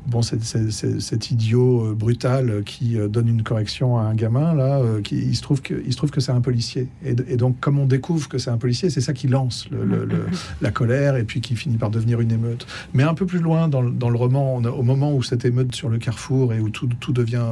bon, 0.07 0.21
cet 0.21 1.31
idiot 1.31 1.85
euh, 1.85 1.93
brutal 1.93 2.49
euh, 2.49 2.61
qui 2.61 2.97
euh, 2.97 3.07
donne 3.07 3.27
une 3.27 3.43
correction 3.43 3.97
à 3.97 4.03
un 4.03 4.15
gamin, 4.15 4.53
là, 4.53 4.81
qui, 5.03 5.17
il, 5.17 5.35
se 5.35 5.41
trouve 5.41 5.61
que, 5.61 5.81
il 5.85 5.91
se 5.91 5.97
trouve 5.97 6.11
que 6.11 6.21
c'est 6.21 6.31
un 6.31 6.41
policier. 6.41 6.87
Et, 7.05 7.37
donc, 7.37 7.59
comme 7.59 7.79
on 7.79 7.85
découvre 7.85 8.27
que 8.27 8.37
c'est 8.37 8.49
un 8.49 8.57
policier, 8.57 8.89
c'est 8.89 9.01
ça 9.01 9.13
qui 9.13 9.27
lance 9.27 9.67
le, 9.71 10.07
la 10.61 10.71
colère 10.71 11.15
et 11.15 11.23
puis 11.23 11.41
qui 11.41 11.55
finit 11.55 11.77
par 11.77 11.89
devenir 11.89 12.21
une 12.21 12.31
émeute. 12.31 12.65
Mais 12.93 13.03
un 13.03 13.13
peu 13.13 13.25
plus 13.25 13.39
loin 13.39 13.67
dans, 13.67 13.83
dans 13.83 14.09
le 14.09 14.17
roman, 14.17 14.55
on 14.55 14.65
a, 14.65 14.69
au 14.69 14.83
moment 14.83 15.13
où 15.13 15.23
cette 15.23 15.45
émeute 15.45 15.73
sur 15.75 15.89
le 15.89 15.97
carrefour 15.97 16.53
et 16.53 16.59
où 16.59 16.69
tout, 16.69 16.87
tout 16.99 17.13
devient 17.13 17.43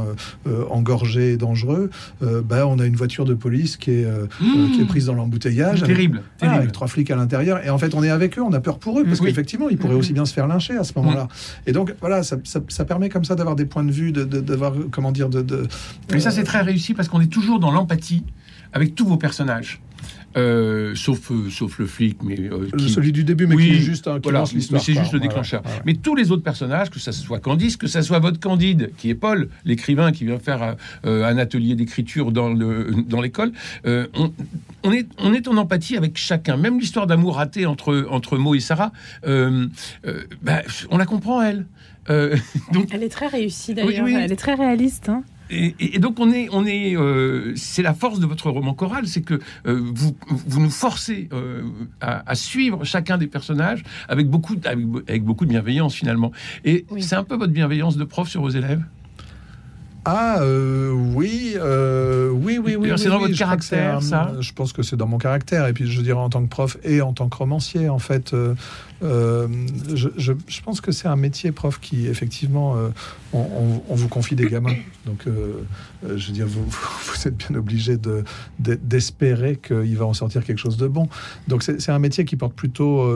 engorgé 0.69 1.33
et 1.33 1.38
dangereux, 1.38 1.89
bah, 2.21 2.68
on 2.68 2.80
a 2.80 2.86
une 2.86 2.95
voiture 2.95 3.25
de 3.25 3.33
police 3.33 3.77
qui 3.77 3.92
est, 3.92 4.07
qui 4.39 4.81
est 4.81 4.86
prise 4.86 5.06
dans 5.06 5.13
l'embouteillage. 5.13 5.83
Terrible, 5.83 6.24
avec, 6.42 6.56
avec 6.56 6.71
trois 6.71 6.88
flics 6.88 7.12
à 7.12 7.15
l'intérieur. 7.15 7.63
Et 7.65 7.69
en 7.69 7.77
fait, 7.77 7.94
on 7.94 8.03
est 8.03 8.09
avec 8.09 8.38
eux, 8.38 8.42
on 8.42 8.53
a 8.53 8.59
peur 8.59 8.80
pour 8.80 9.00
eux, 9.00 9.03
parce 9.03 9.19
qu'effectivement, 9.19 9.69
ils 9.69 9.77
pourraient 9.77 9.95
aussi 9.95 10.13
bien 10.13 10.25
se 10.25 10.33
faire 10.33 10.48
lyncher 10.48 10.77
à 10.77 10.83
ce 10.83 10.94
moment-là. 10.98 11.27
Et 11.65 11.71
donc, 11.71 11.94
voilà, 12.01 12.24
ça, 12.24 12.38
ça, 12.43 12.85
permet 12.85 13.09
comme 13.09 13.25
ça 13.25 13.35
d'avoir 13.35 13.55
des 13.55 13.65
points 13.65 13.83
de 13.83 13.91
vue, 13.91 14.11
d'avoir, 14.11 14.73
de, 14.73 14.83
comment 14.83 15.11
dire, 15.11 15.29
de... 15.29 15.41
de 15.41 15.67
Mais 16.11 16.19
ça, 16.19 16.31
c'est 16.31 16.43
très 16.43 16.61
réussi 16.61 16.93
parce 16.93 17.07
qu'on 17.07 17.21
est 17.21 17.31
toujours 17.31 17.59
dans 17.59 17.71
l'empathie 17.71 18.23
avec 18.73 18.95
tous 18.95 19.05
vos 19.05 19.17
personnages. 19.17 19.81
Euh, 20.38 20.95
sauf, 20.95 21.31
euh, 21.31 21.50
sauf 21.50 21.78
le 21.80 21.86
flic, 21.86 22.18
mais 22.24 22.39
euh, 22.39 22.69
celui 22.88 23.12
du 23.12 23.24
début, 23.24 23.48
mais 23.48 23.57
qui 23.57 23.72
est 23.72 23.80
juste 23.80 24.07
un, 24.07 24.19
voilà, 24.19 24.44
Mais 24.54 24.80
c'est 24.80 24.94
juste 24.94 25.13
le 25.13 25.19
déclencheur. 25.19 25.62
Mais 25.86 25.94
tous 25.94 26.16
les 26.16 26.31
autres 26.31 26.44
personnages, 26.44 26.89
que 26.89 27.00
ça 27.00 27.12
soit 27.12 27.39
Candice, 27.39 27.78
que 27.78 27.88
ça 27.88 28.01
soit 28.01 28.19
votre 28.19 28.39
Candide, 28.39 28.92
qui 28.98 29.10
est 29.10 29.16
Paul, 29.16 29.50
l'écrivain 29.66 30.12
qui 30.12 30.25
vient 30.25 30.39
faire 30.39 30.75
un 31.04 31.38
atelier 31.38 31.75
d'écriture 31.75 32.31
dans 32.31 32.50
le 32.50 32.92
dans 33.07 33.22
l'école, 33.22 33.51
on, 33.86 34.31
on, 34.83 34.92
est 34.92 35.07
on 35.18 35.33
est 35.33 35.48
en 35.48 35.57
empathie 35.57 35.98
avec 35.98 36.18
chacun. 36.18 36.57
Même 36.57 36.80
l'histoire 36.80 37.07
d'amour 37.07 37.36
raté 37.36 37.66
entre 37.66 38.07
entre 38.10 38.38
Mo 38.38 38.56
et 38.56 38.60
Sarah, 38.60 38.92
bah, 39.24 40.62
on 40.89 40.98
la 40.98 41.06
comprend 41.06 41.42
elle. 41.42 41.66
Euh, 42.10 42.36
donc, 42.74 42.88
elle 42.92 43.04
est 43.04 43.10
très 43.10 43.27
réussie 43.27 43.74
d'ailleurs, 43.74 44.07
elle 44.07 44.31
est 44.31 44.36
très 44.36 44.56
réaliste. 44.56 45.10
Hein. 45.10 45.24
Et, 45.51 46.00
donc 46.00 46.19
on 46.19 46.31
est, 46.31 46.48
on 46.51 46.65
est, 46.65 46.95
euh, 46.95 47.53
c'est 47.56 47.81
la 47.81 47.94
force 47.94 48.19
de 48.19 48.25
votre 48.25 48.50
roman 48.50 48.74
choral, 48.74 49.07
c'est 49.07 49.21
que 49.21 49.39
euh, 49.68 49.81
vous, 49.94 50.15
vous 50.27 50.62
nous 50.62 50.69
forcez 50.69 51.30
à, 52.00 52.36
suivre 52.36 52.83
chacun 52.86 53.18
des 53.18 53.27
personnages 53.27 53.83
avec 54.07 54.27
beaucoup, 54.30 54.56
avec, 54.65 55.24
beaucoup 55.24 55.45
de 55.45 55.50
bienveillance 55.50 55.94
finalement. 55.94 56.31
Et 56.63 56.86
c'est 57.00 57.15
un 57.15 57.24
peu 57.24 57.36
votre 57.36 57.53
bienveillance 57.53 57.98
de 57.98 58.03
prof 58.03 58.30
sur 58.30 58.42
vos 58.42 58.50
élèves? 58.50 58.83
Ah 60.05 60.39
oui, 60.41 61.55
oui, 61.60 62.58
oui, 62.58 62.75
oui. 62.75 62.91
C'est 62.98 63.10
dans 63.10 63.20
votre 63.20 63.38
caractère, 63.38 64.01
ça? 64.01 64.34
Je 64.39 64.51
pense 64.53 64.74
que 64.74 64.81
c'est 64.81 64.96
dans 64.96 65.08
mon 65.08 65.17
caractère. 65.17 65.67
Et 65.67 65.74
puis 65.74 65.86
je 65.86 66.01
dirais 66.01 66.20
en 66.20 66.29
tant 66.29 66.41
que 66.43 66.50
prof 66.50 66.77
et 66.84 67.01
en 67.01 67.13
tant 67.13 67.29
que 67.29 67.38
romancier, 67.38 67.89
en 67.89 68.00
fait, 68.00 68.34
euh, 68.34 68.55
je, 69.01 70.10
je, 70.48 70.62
pense 70.62 70.81
que 70.81 70.91
c'est 70.91 71.08
un 71.08 71.15
métier, 71.15 71.51
prof, 71.51 71.79
qui 71.79 72.08
effectivement, 72.08 72.75
euh, 72.77 72.89
on, 73.34 73.96
vous 73.96 74.08
confie 74.08 74.36
des 74.36 74.48
gamins. 74.48 74.75
Donc, 75.05 75.25
euh, 75.27 75.63
je 76.03 76.27
veux 76.27 76.34
dire, 76.34 76.48
vous, 76.48 76.65
êtes 77.25 77.36
bien 77.36 77.55
obligé 77.58 77.98
de, 77.98 78.24
d'espérer 78.60 79.55
qu'il 79.55 79.98
va 79.98 80.05
en 80.05 80.13
sortir 80.13 80.43
quelque 80.43 80.60
chose 80.60 80.77
de 80.77 80.88
bon. 80.88 81.08
Donc, 81.48 81.63
c'est, 81.63 81.89
un 81.89 82.00
métier 82.00 82.25
qui 82.25 82.36
porte 82.36 82.53
plutôt, 82.53 83.10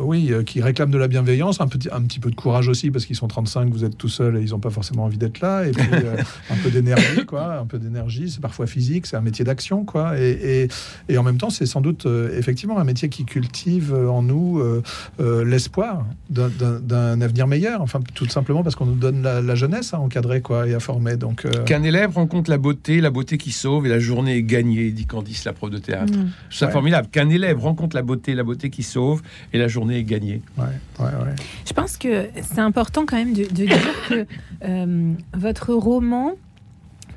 oui, 0.00 0.32
qui 0.46 0.60
réclame 0.60 0.90
de 0.90 0.98
la 0.98 1.08
bienveillance, 1.08 1.60
un 1.60 1.68
petit, 1.68 2.18
peu 2.18 2.30
de 2.30 2.36
courage 2.36 2.68
aussi, 2.68 2.90
parce 2.90 3.06
qu'ils 3.06 3.16
sont 3.16 3.28
35, 3.28 3.70
vous 3.70 3.84
êtes 3.84 3.96
tout 3.96 4.08
seul 4.08 4.36
et 4.36 4.42
ils 4.42 4.50
n'ont 4.50 4.58
pas 4.58 4.70
forcément 4.70 5.04
envie 5.04 5.18
d'être 5.18 5.40
là. 5.40 5.64
Et 5.64 5.70
puis, 5.70 5.86
un 6.50 6.56
peu 6.62 6.70
d'énergie, 6.70 7.24
quoi. 7.26 7.54
Un 7.54 7.66
peu 7.66 7.78
d'énergie, 7.78 8.30
c'est 8.30 8.40
parfois 8.40 8.66
physique, 8.66 9.06
c'est 9.06 9.16
un 9.16 9.20
métier 9.22 9.44
d'action, 9.44 9.84
quoi. 9.84 10.18
Et 10.18 10.68
en 11.16 11.22
même 11.22 11.38
temps, 11.38 11.50
c'est 11.50 11.66
sans 11.66 11.80
doute, 11.80 12.06
effectivement, 12.36 12.78
un 12.78 12.84
métier 12.84 13.08
qui 13.08 13.24
cultive 13.24 13.94
en 13.94 14.22
nous 14.22 14.62
euh, 15.20 15.44
l'espoir 15.44 16.06
d'un 16.30 17.20
avenir 17.20 17.46
meilleur. 17.46 17.82
Enfin, 17.82 18.00
tout 18.14 18.28
simplement 18.28 18.62
parce 18.62 18.74
qu'on 18.74 18.86
nous 18.86 18.94
donne 18.94 19.22
la, 19.22 19.54
jeunesse 19.54 19.92
à 19.92 20.00
encadrer 20.00 20.40
quoi, 20.40 20.66
et 20.66 20.74
à 20.74 20.80
former. 20.80 21.16
Donc, 21.16 21.44
euh, 21.44 21.64
Qu'un 21.64 21.82
élève 21.82 22.14
rencontre 22.14 22.50
la 22.50 22.56
beauté, 22.56 23.00
la 23.00 23.10
beauté 23.10 23.36
qui 23.36 23.52
sauve, 23.52 23.86
et 23.86 23.90
la 23.90 23.98
journée 23.98 24.36
est 24.36 24.42
gagnée, 24.42 24.90
dit 24.90 25.06
Candice, 25.06 25.44
la 25.44 25.52
prof 25.52 25.70
de 25.70 25.78
théâtre. 25.78 26.12
Mmh. 26.12 26.30
C'est 26.50 26.70
formidable. 26.70 27.08
Qu'un 27.08 27.28
élève 27.28 27.58
rencontre 27.58 27.96
la 27.96 28.02
beauté, 28.02 28.34
la 28.34 28.44
beauté 28.44 28.70
qui 28.70 28.82
sauve, 28.82 29.22
et 29.52 29.58
la 29.58 29.68
journée 29.68 29.98
est 29.98 30.04
gagnée. 30.04 30.42
Je 31.66 31.72
pense 31.72 31.96
que 31.96 32.28
c'est 32.42 32.60
important 32.60 33.04
quand 33.06 33.16
même 33.16 33.34
de, 33.34 33.44
dire 33.44 33.68
que 34.08 34.26
euh, 34.64 35.12
votre 35.34 35.74
roman 35.74 36.32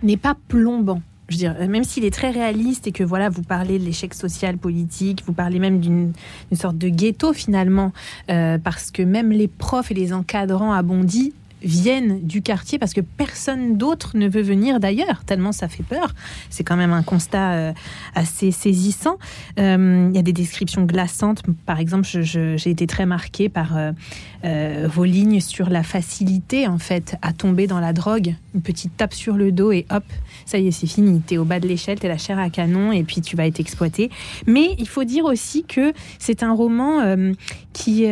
n'est 0.01 0.17
pas 0.17 0.35
plombant 0.47 1.01
je 1.33 1.37
veux 1.37 1.53
dire, 1.53 1.67
même 1.67 1.83
s'il 1.83 2.05
est 2.05 2.13
très 2.13 2.29
réaliste 2.29 2.87
et 2.87 2.91
que 2.91 3.03
voilà, 3.03 3.29
vous 3.29 3.41
parlez 3.41 3.79
de 3.79 3.83
l'échec 3.83 4.13
social, 4.13 4.57
politique, 4.57 5.23
vous 5.25 5.33
parlez 5.33 5.59
même 5.59 5.79
d'une 5.79 6.13
sorte 6.53 6.77
de 6.77 6.89
ghetto 6.89 7.33
finalement, 7.33 7.91
euh, 8.29 8.57
parce 8.57 8.91
que 8.91 9.01
même 9.01 9.31
les 9.31 9.47
profs 9.47 9.91
et 9.91 9.95
les 9.95 10.13
encadrants 10.13 10.73
à 10.73 10.81
Bondy 10.83 11.33
viennent 11.63 12.19
du 12.25 12.41
quartier 12.41 12.77
parce 12.77 12.93
que 12.93 13.01
personne 13.01 13.77
d'autre 13.77 14.11
ne 14.15 14.27
veut 14.27 14.41
venir 14.41 14.79
d'ailleurs, 14.79 15.23
tellement 15.25 15.51
ça 15.51 15.67
fait 15.67 15.83
peur. 15.83 16.13
C'est 16.49 16.63
quand 16.63 16.75
même 16.75 16.93
un 16.93 17.03
constat 17.03 17.53
euh, 17.53 17.73
assez 18.15 18.51
saisissant. 18.51 19.17
Euh, 19.59 20.07
il 20.09 20.15
y 20.15 20.19
a 20.19 20.21
des 20.21 20.33
descriptions 20.33 20.83
glaçantes. 20.83 21.43
Par 21.65 21.79
exemple, 21.79 22.05
j'ai 22.05 22.69
été 22.69 22.87
très 22.87 23.05
marquée 23.05 23.49
par 23.49 23.75
euh, 23.75 24.87
vos 24.91 25.05
lignes 25.05 25.39
sur 25.39 25.69
la 25.69 25.83
facilité 25.83 26.67
en 26.67 26.77
fait 26.77 27.15
à 27.21 27.33
tomber 27.33 27.67
dans 27.67 27.79
la 27.79 27.93
drogue. 27.93 28.35
Une 28.53 28.61
petite 28.61 28.95
tape 28.97 29.13
sur 29.13 29.35
le 29.35 29.51
dos 29.51 29.71
et 29.71 29.85
hop, 29.89 30.03
ça 30.45 30.57
y 30.57 30.67
est, 30.67 30.71
c'est 30.71 30.87
fini. 30.87 31.21
T'es 31.21 31.37
au 31.37 31.45
bas 31.45 31.59
de 31.59 31.67
l'échelle, 31.67 31.99
t'es 31.99 32.07
la 32.07 32.17
chair 32.17 32.39
à 32.39 32.49
canon 32.49 32.91
et 32.91 33.03
puis 33.03 33.21
tu 33.21 33.35
vas 33.35 33.47
être 33.47 33.59
exploité. 33.59 34.09
Mais 34.45 34.75
il 34.77 34.87
faut 34.87 35.03
dire 35.03 35.25
aussi 35.25 35.63
que 35.63 35.93
c'est 36.19 36.43
un 36.43 36.53
roman 36.53 37.33
qui, 37.71 38.05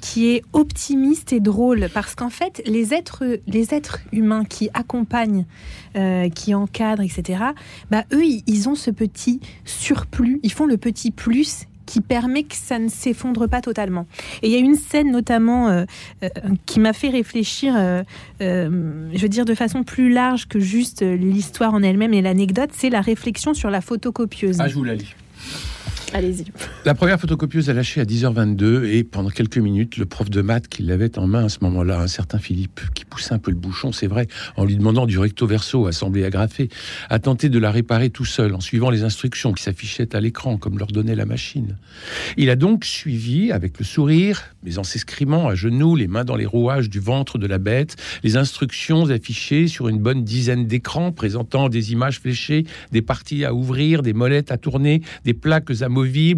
qui 0.00 0.28
est 0.28 0.42
optimiste 0.52 1.32
et 1.32 1.40
drôle 1.40 1.88
parce 1.92 2.14
qu'en 2.14 2.30
fait, 2.30 2.62
les 2.66 2.94
les 3.46 3.74
êtres 3.74 4.00
humains 4.12 4.44
qui 4.44 4.70
accompagnent, 4.74 5.44
euh, 5.96 6.28
qui 6.28 6.54
encadrent, 6.54 7.02
etc., 7.02 7.42
bah, 7.90 8.04
eux, 8.12 8.24
ils 8.24 8.68
ont 8.68 8.74
ce 8.74 8.90
petit 8.90 9.40
surplus, 9.64 10.40
ils 10.42 10.52
font 10.52 10.66
le 10.66 10.76
petit 10.76 11.10
plus 11.10 11.64
qui 11.86 12.02
permet 12.02 12.42
que 12.42 12.54
ça 12.54 12.78
ne 12.78 12.88
s'effondre 12.88 13.48
pas 13.48 13.62
totalement. 13.62 14.06
Et 14.42 14.48
il 14.48 14.52
y 14.52 14.56
a 14.56 14.58
une 14.58 14.74
scène 14.74 15.10
notamment 15.10 15.68
euh, 15.68 15.84
euh, 16.22 16.28
qui 16.66 16.80
m'a 16.80 16.92
fait 16.92 17.08
réfléchir, 17.08 17.74
je 18.40 19.18
veux 19.18 19.28
dire 19.28 19.46
de 19.46 19.54
façon 19.54 19.84
plus 19.84 20.12
large 20.12 20.48
que 20.48 20.60
juste 20.60 21.00
l'histoire 21.02 21.72
en 21.72 21.82
elle-même 21.82 22.12
et 22.12 22.20
l'anecdote, 22.20 22.70
c'est 22.74 22.90
la 22.90 23.00
réflexion 23.00 23.54
sur 23.54 23.70
la 23.70 23.80
photocopieuse. 23.80 24.58
Ah, 24.60 24.68
je 24.68 24.74
vous 24.74 24.84
la 24.84 24.96
lis. 24.96 25.14
Allez-y. 26.14 26.44
La 26.84 26.94
première 26.94 27.20
photocopieuse 27.20 27.68
a 27.68 27.74
lâché 27.74 28.00
à 28.00 28.04
10h22 28.04 28.84
et 28.84 29.04
pendant 29.04 29.28
quelques 29.28 29.58
minutes, 29.58 29.98
le 29.98 30.06
prof 30.06 30.30
de 30.30 30.40
maths 30.40 30.68
qui 30.68 30.82
l'avait 30.82 31.18
en 31.18 31.26
main 31.26 31.44
à 31.44 31.48
ce 31.48 31.58
moment-là, 31.62 32.00
un 32.00 32.06
certain 32.06 32.38
Philippe, 32.38 32.80
qui 32.94 33.04
poussait 33.04 33.34
un 33.34 33.38
peu 33.38 33.50
le 33.50 33.56
bouchon, 33.56 33.92
c'est 33.92 34.06
vrai, 34.06 34.26
en 34.56 34.64
lui 34.64 34.76
demandant 34.76 35.06
du 35.06 35.18
recto 35.18 35.46
verso 35.46 35.86
assemblé 35.86 36.24
agrafé, 36.24 36.70
a 37.10 37.18
tenté 37.18 37.48
de 37.50 37.58
la 37.58 37.70
réparer 37.70 38.10
tout 38.10 38.24
seul 38.24 38.54
en 38.54 38.60
suivant 38.60 38.90
les 38.90 39.02
instructions 39.02 39.52
qui 39.52 39.62
s'affichaient 39.62 40.16
à 40.16 40.20
l'écran 40.20 40.56
comme 40.56 40.78
leur 40.78 40.88
donnait 40.88 41.14
la 41.14 41.26
machine. 41.26 41.76
Il 42.36 42.48
a 42.48 42.56
donc 42.56 42.84
suivi 42.84 43.52
avec 43.52 43.78
le 43.78 43.84
sourire, 43.84 44.54
mais 44.62 44.78
en 44.78 44.84
s'escrimant 44.84 45.48
à 45.48 45.54
genoux, 45.54 45.94
les 45.94 46.08
mains 46.08 46.24
dans 46.24 46.36
les 46.36 46.46
rouages 46.46 46.88
du 46.88 47.00
ventre 47.00 47.38
de 47.38 47.46
la 47.46 47.58
bête, 47.58 47.96
les 48.22 48.36
instructions 48.36 49.10
affichées 49.10 49.66
sur 49.66 49.88
une 49.88 49.98
bonne 49.98 50.24
dizaine 50.24 50.66
d'écrans 50.66 51.12
présentant 51.12 51.68
des 51.68 51.92
images 51.92 52.20
fléchées, 52.20 52.64
des 52.92 53.02
parties 53.02 53.44
à 53.44 53.52
ouvrir, 53.52 54.02
des 54.02 54.14
molettes 54.14 54.50
à 54.50 54.56
tourner, 54.56 55.02
des 55.24 55.34
plaques 55.34 55.70
à 55.82 55.88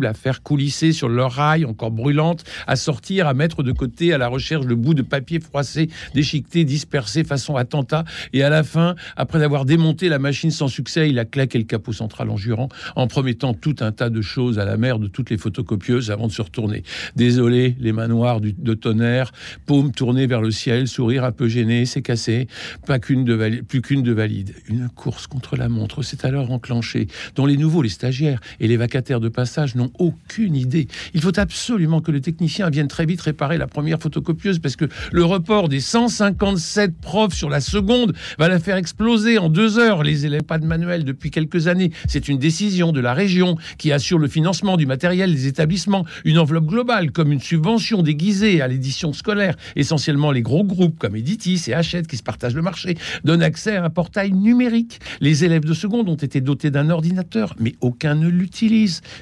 à 0.05 0.15
faire 0.15 0.43
coulisser 0.43 0.93
sur 0.93 1.09
leur 1.09 1.33
rail 1.33 1.65
encore 1.65 1.91
brûlante, 1.91 2.45
à 2.67 2.77
sortir, 2.77 3.27
à 3.27 3.35
mettre 3.35 3.63
de 3.63 3.73
côté 3.73 4.13
à 4.13 4.19
la 4.19 4.29
recherche 4.29 4.65
le 4.65 4.75
bout 4.75 4.95
de 4.95 5.03
papier 5.03 5.41
froissé, 5.41 5.89
déchiqueté, 6.15 6.65
dispersé 6.65 7.25
façon 7.25 7.57
attentat. 7.57 8.05
Et 8.33 8.43
à 8.43 8.51
la 8.51 8.63
fin, 8.63 8.95
après 9.17 9.43
avoir 9.43 9.65
démonté 9.65 10.09
la 10.09 10.19
machine 10.19 10.51
sans 10.51 10.69
succès, 10.69 11.09
il 11.11 11.19
a 11.19 11.25
claqué 11.25 11.59
le 11.59 11.65
capot 11.65 11.93
central 11.93 12.31
en 12.31 12.37
jurant, 12.37 12.69
en 12.97 13.07
promettant 13.07 13.55
tout 13.55 13.77
un 13.81 13.93
tas 13.93 14.11
de 14.11 14.23
choses 14.23 14.59
à 14.59 14.65
la 14.65 14.77
mère 14.77 14.99
de 14.99 15.09
toutes 15.09 15.31
les 15.31 15.39
photocopieuses 15.39 16.11
avant 16.11 16.27
de 16.27 16.33
se 16.33 16.43
retourner. 16.43 16.83
Désolé, 17.17 17.77
les 17.81 17.93
mains 17.93 18.09
noires 18.09 18.41
de 18.41 18.75
tonnerre, 18.75 19.33
paume 19.67 19.93
tournée 19.93 20.27
vers 20.27 20.43
le 20.43 20.51
ciel, 20.51 20.89
sourire 20.89 21.25
un 21.25 21.33
peu 21.33 21.49
gêné, 21.49 21.87
c'est 21.87 22.03
cassé, 22.03 22.49
pas 22.87 22.99
qu'une 22.99 23.25
de 23.25 23.61
plus 23.63 23.83
qu'une 23.83 24.03
de 24.03 24.13
valide. 24.13 24.55
Une 24.69 24.89
course 24.89 25.27
contre 25.27 25.57
la 25.57 25.69
montre 25.69 26.03
s'est 26.03 26.25
alors 26.27 26.51
enclenchée, 26.51 27.07
dont 27.35 27.47
les 27.47 27.57
nouveaux, 27.57 27.83
les 27.83 27.89
stagiaires 27.89 28.41
et 28.59 28.69
les 28.69 28.77
vacataires 28.77 29.21
de 29.21 29.29
passage 29.29 29.50
n'ont 29.75 29.91
aucune 29.99 30.55
idée. 30.55 30.89
Il 31.15 31.21
faut 31.21 31.39
absolument 31.39 32.01
que 32.01 32.11
le 32.11 32.21
technicien 32.21 32.71
vienne 32.71 32.89
très 32.89 33.07
vite 33.07 33.21
réparer 33.21 33.59
la 33.59 33.67
première 33.67 34.01
photocopieuse 34.01 34.59
parce 34.59 34.77
que 34.77 34.87
le 35.13 35.25
report 35.25 35.69
des 35.69 35.81
157 35.81 36.97
profs 37.01 37.35
sur 37.35 37.51
la 37.51 37.61
seconde 37.61 38.15
va 38.39 38.49
la 38.49 38.59
faire 38.59 38.77
exploser 38.77 39.39
en 39.39 39.49
deux 39.49 39.79
heures. 39.79 40.03
Les 40.03 40.27
élèves 40.27 40.43
pas 40.43 40.59
de 40.59 40.67
manuel 40.67 41.05
depuis 41.05 41.31
quelques 41.31 41.67
années. 41.67 41.91
C'est 42.07 42.29
une 42.29 42.39
décision 42.39 42.93
de 42.93 43.01
la 43.01 43.13
région 43.13 43.57
qui 43.79 43.93
assure 43.93 44.19
le 44.19 44.29
financement 44.29 44.77
du 44.77 44.87
matériel 44.87 45.35
des 45.35 45.47
établissements. 45.47 46.05
Une 46.25 46.39
enveloppe 46.39 46.67
globale 46.67 47.11
comme 47.11 47.33
une 47.33 47.41
subvention 47.41 48.03
déguisée 48.03 48.61
à 48.61 48.69
l'édition 48.69 49.13
scolaire. 49.13 49.57
Essentiellement 49.77 50.31
les 50.31 50.43
gros 50.43 50.65
groupes 50.65 50.99
comme 50.99 51.17
Editis 51.17 51.65
et 51.69 51.75
Hachette 51.75 52.07
qui 52.07 52.17
se 52.17 52.23
partagent 52.23 52.55
le 52.55 52.63
marché 52.63 52.97
donnent 53.25 53.43
accès 53.43 53.77
à 53.77 53.85
un 53.85 53.91
portail 53.91 54.33
numérique. 54.33 55.01
Les 55.21 55.45
élèves 55.45 55.65
de 55.65 55.75
seconde 55.75 56.09
ont 56.09 56.15
été 56.15 56.41
dotés 56.41 56.71
d'un 56.71 56.91
ordinateur, 56.91 57.55
mais 57.59 57.75
aucun 57.81 58.15
ne 58.15 58.29
l'utilise 58.29 58.61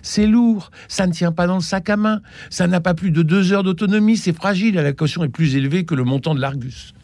c'est 0.03 0.18
lourd, 0.27 0.71
ça 0.89 1.07
ne 1.07 1.13
tient 1.13 1.33
pas 1.33 1.47
dans 1.47 1.57
le 1.57 1.63
sac 1.63 1.89
à 1.91 1.97
main, 1.97 2.21
ça 2.51 2.67
n'a 2.67 2.81
pas 2.81 2.95
plus 2.95 3.11
de 3.11 3.23
deux 3.23 3.53
heures 3.53 3.63
d'autonomie, 3.63 4.17
c'est 4.17 4.35
fragile, 4.35 4.75
la 4.75 4.93
caution 4.93 5.25
est 5.25 5.29
plus 5.29 5.57
élevée 5.57 5.85
que 5.85 5.95
le 5.95 6.05
montant 6.05 6.35
de 6.35 6.41
l'Argus. 6.41 6.95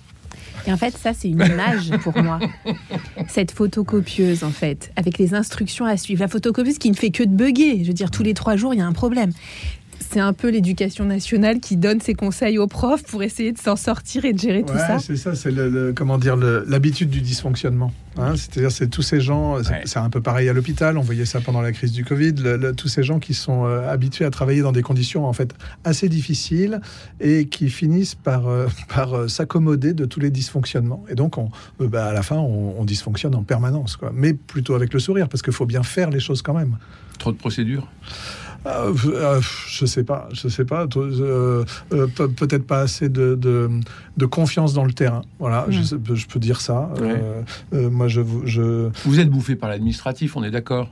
Et 0.67 0.73
en 0.73 0.77
fait, 0.79 0.97
ça, 0.97 1.13
c'est 1.13 1.29
une 1.29 1.45
image 1.45 1.91
pour 2.03 2.17
moi. 2.23 2.39
Cette 3.29 3.51
photocopieuse, 3.51 4.45
en 4.45 4.51
fait, 4.51 4.93
avec 4.97 5.19
les 5.19 5.35
instructions 5.35 5.85
à 5.85 5.99
suivre. 5.99 6.23
La 6.23 6.29
photocopieuse 6.29 6.79
qui 6.79 6.91
ne 6.91 6.97
fait 6.97 7.11
que 7.11 7.23
de 7.23 7.35
bugger. 7.35 7.83
Je 7.83 7.89
veux 7.89 7.93
dire, 7.93 8.11
tous 8.11 8.23
les 8.23 8.33
trois 8.33 8.57
jours, 8.57 8.73
il 8.73 8.79
y 8.79 8.81
a 8.81 8.87
un 8.87 8.93
problème 8.93 9.31
c'est 10.01 10.21
un 10.21 10.33
peu 10.33 10.49
l'éducation 10.49 11.05
nationale 11.05 11.61
qui 11.61 11.77
donne 11.77 12.01
ses 12.01 12.15
conseils 12.15 12.59
aux 12.59 12.67
profs 12.67 13.03
pour 13.03 13.23
essayer 13.23 13.53
de 13.53 13.59
s'en 13.59 13.77
sortir 13.77 14.25
et 14.25 14.33
de 14.33 14.39
gérer 14.39 14.63
tout 14.63 14.77
ça. 14.77 14.99
C'est 14.99 15.17
ça, 15.17 15.35
c'est 15.35 15.51
le, 15.51 15.93
comment 15.95 16.19
dire 16.19 16.37
l'habitude 16.37 17.11
du 17.11 17.21
dysfonctionnement. 17.21 17.93
Hein. 18.17 18.35
C'est-à-dire 18.37 18.71
c'est 18.71 18.89
tous 18.89 19.03
ces 19.03 19.21
gens, 19.21 19.59
c'est 19.85 19.99
un 19.99 20.11
peu 20.11 20.21
pareil 20.21 20.49
à 20.49 20.53
l'hôpital. 20.53 20.99
On 20.99 21.03
voyait 21.03 21.25
ça 21.25 21.41
pendant 21.41 21.61
la 21.61 21.73
crise 21.73 21.93
du 21.93 22.05
Covid. 22.05 22.35
tous 22.77 22.89
ces 22.89 23.03
gens 23.03 23.19
qui 23.19 23.35
sont 23.35 23.67
euh, 23.67 23.91
habitués 23.91 24.25
à 24.25 24.31
travailler 24.31 24.63
dans 24.63 24.73
des 24.73 24.83
conditions 24.83 25.27
en 25.27 25.33
fait 25.33 25.55
assez 25.85 26.09
difficiles 26.09 26.81
et 27.21 27.47
qui 27.47 27.69
finissent 27.69 28.15
par 28.15 28.49
euh, 28.49 28.67
par 28.89 29.15
euh, 29.15 29.29
s'accommoder 29.29 29.95
de 29.95 30.05
tous 30.05 30.21
les 30.21 30.31
dysfonctionnements. 30.31 31.05
Et 31.09 31.15
donc 31.15 31.39
on, 31.39 31.51
bah, 31.81 32.07
à 32.07 32.13
la 32.13 32.23
fin 32.23 32.37
on, 32.37 32.79
on, 32.79 32.85
dysfonctionne 32.85 33.35
en 33.35 33.43
permanence, 33.43 33.97
quoi. 33.97 34.13
Mais 34.15 34.33
plutôt 34.35 34.75
avec 34.75 34.93
le 34.93 35.01
sourire 35.01 35.29
parce 35.29 35.43
qu'il 35.43 35.53
faut 35.53 35.67
bien 35.67 35.83
faire 35.83 36.11
les 36.11 36.21
choses 36.21 36.43
quand 36.43 36.55
même. 36.55 36.77
Trop 37.19 37.33
de 37.33 37.37
procédures? 37.37 37.89
Euh, 38.67 38.95
euh, 39.07 39.41
je 39.69 39.85
sais 39.85 40.05
pas, 40.05 40.29
je 40.33 40.49
sais 40.49 40.65
pas. 40.65 40.87
Euh, 40.97 41.65
peut-être 41.91 42.67
pas 42.67 42.81
assez 42.81 43.09
de, 43.09 43.35
de, 43.35 44.27
confiance 44.27 44.73
dans 44.73 44.85
le 44.85 44.93
terrain. 44.93 45.23
Voilà, 45.39 45.67
je, 45.69 45.83
je, 46.15 46.27
peux 46.27 46.41
dire 46.41 46.61
ça. 46.61 46.91
moi, 47.73 48.09
je, 48.09 48.23
je. 48.45 48.89
Vous 49.05 49.21
êtes 49.21 49.29
bouffé 49.29 49.57
par 49.57 49.69
l'administratif, 49.69 50.37
on 50.37 50.45
est 50.45 50.51
d'accord? 50.51 50.89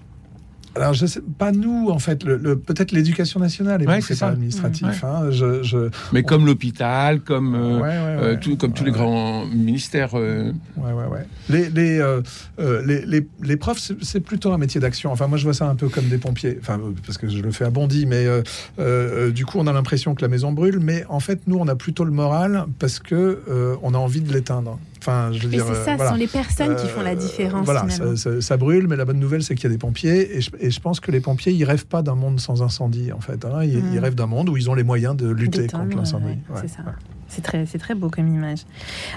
Alors, 0.75 0.95
je 0.95 1.05
sais 1.05 1.21
pas 1.38 1.52
nous, 1.52 1.91
en 1.91 1.99
fait, 1.99 2.25
le, 2.25 2.57
peut-être 2.57 2.93
l'éducation 2.93 3.41
nationale 3.41 3.83
est 3.83 3.87
ouais, 3.87 4.00
c'est 4.00 4.14
ça 4.14 4.29
administratif. 4.29 5.05
Hein, 5.05 5.31
je, 5.31 5.91
Mais 6.12 6.23
comme 6.23 6.47
l'hôpital, 6.47 7.21
comme, 7.21 7.55
euh, 7.55 7.81
euh, 7.83 8.37
tout, 8.41 8.57
comme 8.57 8.73
tous 8.73 8.85
les 8.85 8.91
grands 8.91 9.45
ministères. 9.47 10.11
Euh... 10.14 10.52
Ouais, 10.76 10.93
ouais, 10.93 11.07
ouais. 11.07 11.26
Les, 11.50 11.69
les, 11.69 11.99
euh, 11.99 12.23
les, 12.59 13.05
les, 13.05 13.26
les, 13.43 13.57
profs, 13.57 13.93
c'est 14.00 14.21
plutôt 14.21 14.52
un 14.52 14.59
métier 14.59 14.81
d'action. 14.81 15.12
Enfin, 15.12 15.26
moi, 15.26 15.37
je 15.37 15.45
vois 15.45 15.55
ça 15.55 15.69
un 15.69 15.75
peu 15.75 15.88
comme 15.88 16.09
des 16.09 16.19
pompiers. 16.19 16.59
Enfin, 16.61 16.81
parce 17.05 17.19
que 17.19 17.29
je 17.29 17.43
le 17.43 17.50
fais 17.50 17.64
à 17.64 17.71
Bondy, 17.71 18.07
mais 18.07 18.26
du 19.31 19.45
coup, 19.45 19.59
on 19.59 19.67
a 19.67 19.73
l'impression 19.73 20.14
que 20.14 20.23
la 20.23 20.29
maison 20.29 20.52
brûle. 20.52 20.79
Mais 20.81 21.05
en 21.09 21.21
fait, 21.21 21.41
nous, 21.47 21.59
on 21.59 21.69
a 21.69 21.76
plutôt 21.76 22.05
le 22.05 22.12
moral 22.12 22.64
parce 22.79 22.99
que 22.99 23.76
on 23.83 23.93
a 23.93 23.99
envie 23.99 24.23
de 24.23 24.33
l'éteindre. 24.33 24.79
Enfin, 25.02 25.32
je 25.32 25.42
veux 25.42 25.49
dire, 25.49 25.64
c'est 25.66 25.85
ça, 25.85 25.99
ce 25.99 26.11
sont 26.11 26.14
les 26.14 26.28
personnes 26.28 26.76
qui 26.76 26.87
font 26.87 27.02
la 27.02 27.16
différence. 27.16 27.64
Voilà, 27.64 27.87
ça, 27.90 28.56
brûle, 28.56 28.87
mais 28.87 28.94
la 28.94 29.04
bonne 29.04 29.18
nouvelle, 29.18 29.42
c'est 29.42 29.56
qu'il 29.56 29.64
y 29.64 29.66
a 29.66 29.71
des 29.71 29.78
pompiers. 29.78 30.37
Et 30.37 30.40
je, 30.40 30.50
et 30.61 30.71
je, 30.71 30.80
pense 30.80 31.00
que 31.00 31.11
les 31.11 31.21
pompiers, 31.21 31.52
ils 31.52 31.64
rêvent 31.64 31.87
pas 31.87 32.02
d'un 32.02 32.14
monde 32.14 32.38
sans 32.38 32.62
incendie, 32.62 33.11
en 33.11 33.21
fait. 33.21 33.44
Hein. 33.44 33.64
Ils, 33.64 33.82
mmh. 33.82 33.99
rêvent 33.99 34.14
d'un 34.14 34.28
monde 34.28 34.49
où 34.49 34.56
ils 34.56 34.71
ont 34.71 34.75
les 34.75 34.85
moyens 34.85 35.16
de 35.16 35.28
lutter 35.28 35.66
contre 35.66 35.97
l'incendie. 35.97 36.38
c'est 36.54 36.68
ça. 36.68 36.82
C'est 37.32 37.40
très, 37.40 37.64
c'est 37.64 37.78
très 37.78 37.94
beau 37.94 38.10
comme 38.10 38.28
image. 38.28 38.60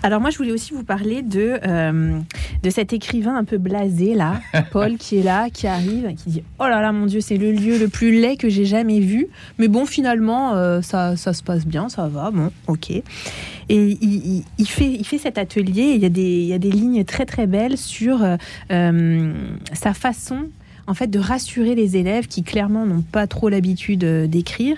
Alors 0.02 0.22
moi, 0.22 0.30
je 0.30 0.38
voulais 0.38 0.54
aussi 0.54 0.74
vous 0.74 0.86
parler 0.86 1.22
de, 1.22 1.60
euh, 1.68 2.20
de 2.64 2.70
cet 2.70 2.94
écrivain 2.94 3.36
un 3.36 3.44
peu 3.44 3.58
blasé 3.58 4.14
là, 4.14 4.40
Paul, 4.72 4.96
qui 4.98 5.18
est 5.18 5.24
là, 5.24 5.50
qui 5.50 5.68
arrive, 5.68 6.16
qui 6.16 6.30
dit 6.30 6.44
oh 6.60 6.64
là 6.64 6.82
là 6.82 6.94
mon 6.94 7.08
Dieu, 7.08 7.20
c'est 7.20 7.38
le 7.38 7.52
lieu 7.52 7.78
le 7.78 7.90
plus 7.90 8.18
laid 8.18 8.38
que 8.38 8.48
j'ai 8.48 8.64
jamais 8.64 9.02
vu. 9.02 9.28
Mais 9.58 9.68
bon, 9.68 9.86
finalement, 9.86 10.56
euh, 10.56 10.82
ça, 10.82 11.18
ça, 11.18 11.34
se 11.34 11.44
passe 11.44 11.66
bien, 11.66 11.90
ça 11.90 12.08
va, 12.08 12.32
bon, 12.32 12.52
ok. 12.68 12.92
Et 12.92 13.04
il, 13.70 14.44
il, 14.58 14.68
fait, 14.68 14.92
il 14.92 15.06
fait 15.06 15.18
cet 15.18 15.38
atelier. 15.38 15.92
Il 15.96 16.02
y 16.02 16.06
a 16.06 16.10
des, 16.10 16.22
il 16.22 16.48
y 16.48 16.54
a 16.54 16.60
des 16.60 16.72
lignes 16.72 17.04
très 17.04 17.26
très 17.26 17.48
belles 17.48 17.78
sur 17.78 18.24
euh, 18.72 19.34
sa 19.74 19.94
façon 19.94 20.48
en 20.88 20.94
fait 20.94 21.08
de 21.08 21.20
rassurer 21.20 21.76
les 21.76 21.98
élèves 21.98 22.28
qui 22.28 22.44
clairement 22.44 22.86
n'ont 22.86 23.02
pas 23.02 23.28
trop 23.28 23.50
l'habitude 23.50 24.06
d'écrire. 24.30 24.78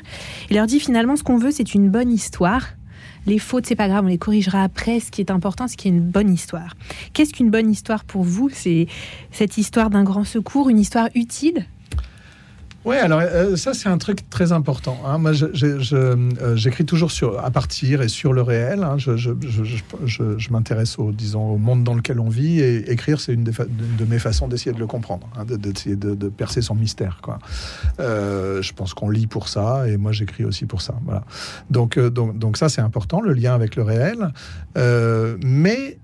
Il 0.49 0.55
leur 0.55 0.65
dit 0.65 0.79
finalement 0.79 1.17
ce 1.17 1.23
qu'on 1.23 1.37
veut 1.37 1.51
c'est 1.51 1.75
une 1.75 1.89
bonne 1.89 2.11
histoire 2.11 2.76
les 3.27 3.39
fautes, 3.39 3.65
c'est 3.67 3.75
pas 3.75 3.87
grave, 3.87 4.05
on 4.05 4.07
les 4.07 4.17
corrigera 4.17 4.63
après. 4.63 4.99
Ce 4.99 5.11
qui 5.11 5.21
est 5.21 5.29
important, 5.29 5.67
c'est 5.67 5.75
qu'il 5.75 5.91
y 5.91 5.93
ait 5.93 5.97
une 5.97 6.03
bonne 6.03 6.33
histoire. 6.33 6.75
Qu'est-ce 7.13 7.33
qu'une 7.33 7.51
bonne 7.51 7.69
histoire 7.69 8.05
pour 8.05 8.23
vous? 8.23 8.49
C'est 8.49 8.87
cette 9.31 9.57
histoire 9.57 9.89
d'un 9.89 10.03
grand 10.03 10.23
secours, 10.23 10.69
une 10.69 10.79
histoire 10.79 11.09
utile? 11.13 11.65
Ouais, 12.87 12.99
alors 12.99 13.19
euh, 13.19 13.57
ça 13.57 13.73
c'est 13.73 13.89
un 13.89 13.97
truc 13.97 14.29
très 14.29 14.53
important. 14.53 14.97
hein. 15.05 15.17
Moi, 15.17 15.33
euh, 15.43 16.55
j'écris 16.55 16.85
toujours 16.85 17.11
à 17.43 17.51
partir 17.51 18.01
et 18.01 18.07
sur 18.07 18.31
le 18.31 18.41
réel. 18.41 18.81
hein. 18.81 18.95
Je, 18.97 20.51
m'intéresse 20.51 20.97
au 20.97 21.11
au 21.11 21.57
monde 21.57 21.83
dans 21.83 21.95
lequel 21.95 22.21
on 22.21 22.29
vit 22.29 22.61
et 22.61 22.89
écrire 22.89 23.19
c'est 23.19 23.33
une, 23.33 23.43
de, 23.43 24.05
mes 24.07 24.19
façons 24.19 24.47
d'essayer 24.47 24.71
de 24.71 24.79
le 24.79 24.87
comprendre, 24.87 25.27
hein, 25.37 25.43
de- 25.43 25.57
d'essayer 25.57 25.97
de, 25.97 26.29
percer 26.29 26.61
son 26.61 26.75
mystère. 26.75 27.19
Euh, 27.99 28.61
je 28.61 28.71
pense 28.71 28.93
qu'on 28.93 29.09
lit 29.09 29.27
pour 29.27 29.49
ça 29.49 29.85
et 29.89 29.97
moi 29.97 30.13
j'écris 30.13 30.45
aussi 30.45 30.65
pour 30.65 30.81
ça. 30.81 30.95
Donc 31.69 31.99
donc 31.99 32.55
ça 32.55 32.69
c'est 32.69 32.79
important 32.81 33.19
le 33.19 33.33
lien 33.33 33.53
avec 33.53 33.75
le 33.75 33.83
réel. 33.83 34.31
Mais 35.43 35.97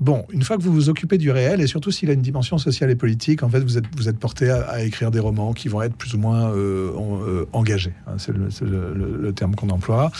Bon, 0.00 0.26
une 0.30 0.42
fois 0.42 0.56
que 0.56 0.62
vous 0.62 0.72
vous 0.72 0.88
occupez 0.88 1.16
du 1.16 1.30
réel, 1.30 1.60
et 1.60 1.66
surtout 1.66 1.90
s'il 1.90 2.10
a 2.10 2.12
une 2.12 2.22
dimension 2.22 2.58
sociale 2.58 2.90
et 2.90 2.96
politique, 2.96 3.42
en 3.42 3.48
fait, 3.48 3.60
vous 3.60 3.78
êtes, 3.78 3.84
vous 3.96 4.08
êtes 4.08 4.18
porté 4.18 4.50
à, 4.50 4.84
écrire 4.84 5.10
des 5.10 5.20
romans 5.20 5.52
qui 5.54 5.68
vont 5.68 5.80
être 5.82 5.96
plus 5.96 6.14
ou 6.14 6.18
moins 6.18 6.50
euh, 6.50 6.92
euh, 6.94 7.46
engagés. 7.52 7.94
hein, 8.06 8.16
c'est 8.18 8.32
le, 8.32 9.32
terme 9.34 9.54
qu'on 9.54 9.68
emploie 9.70 10.10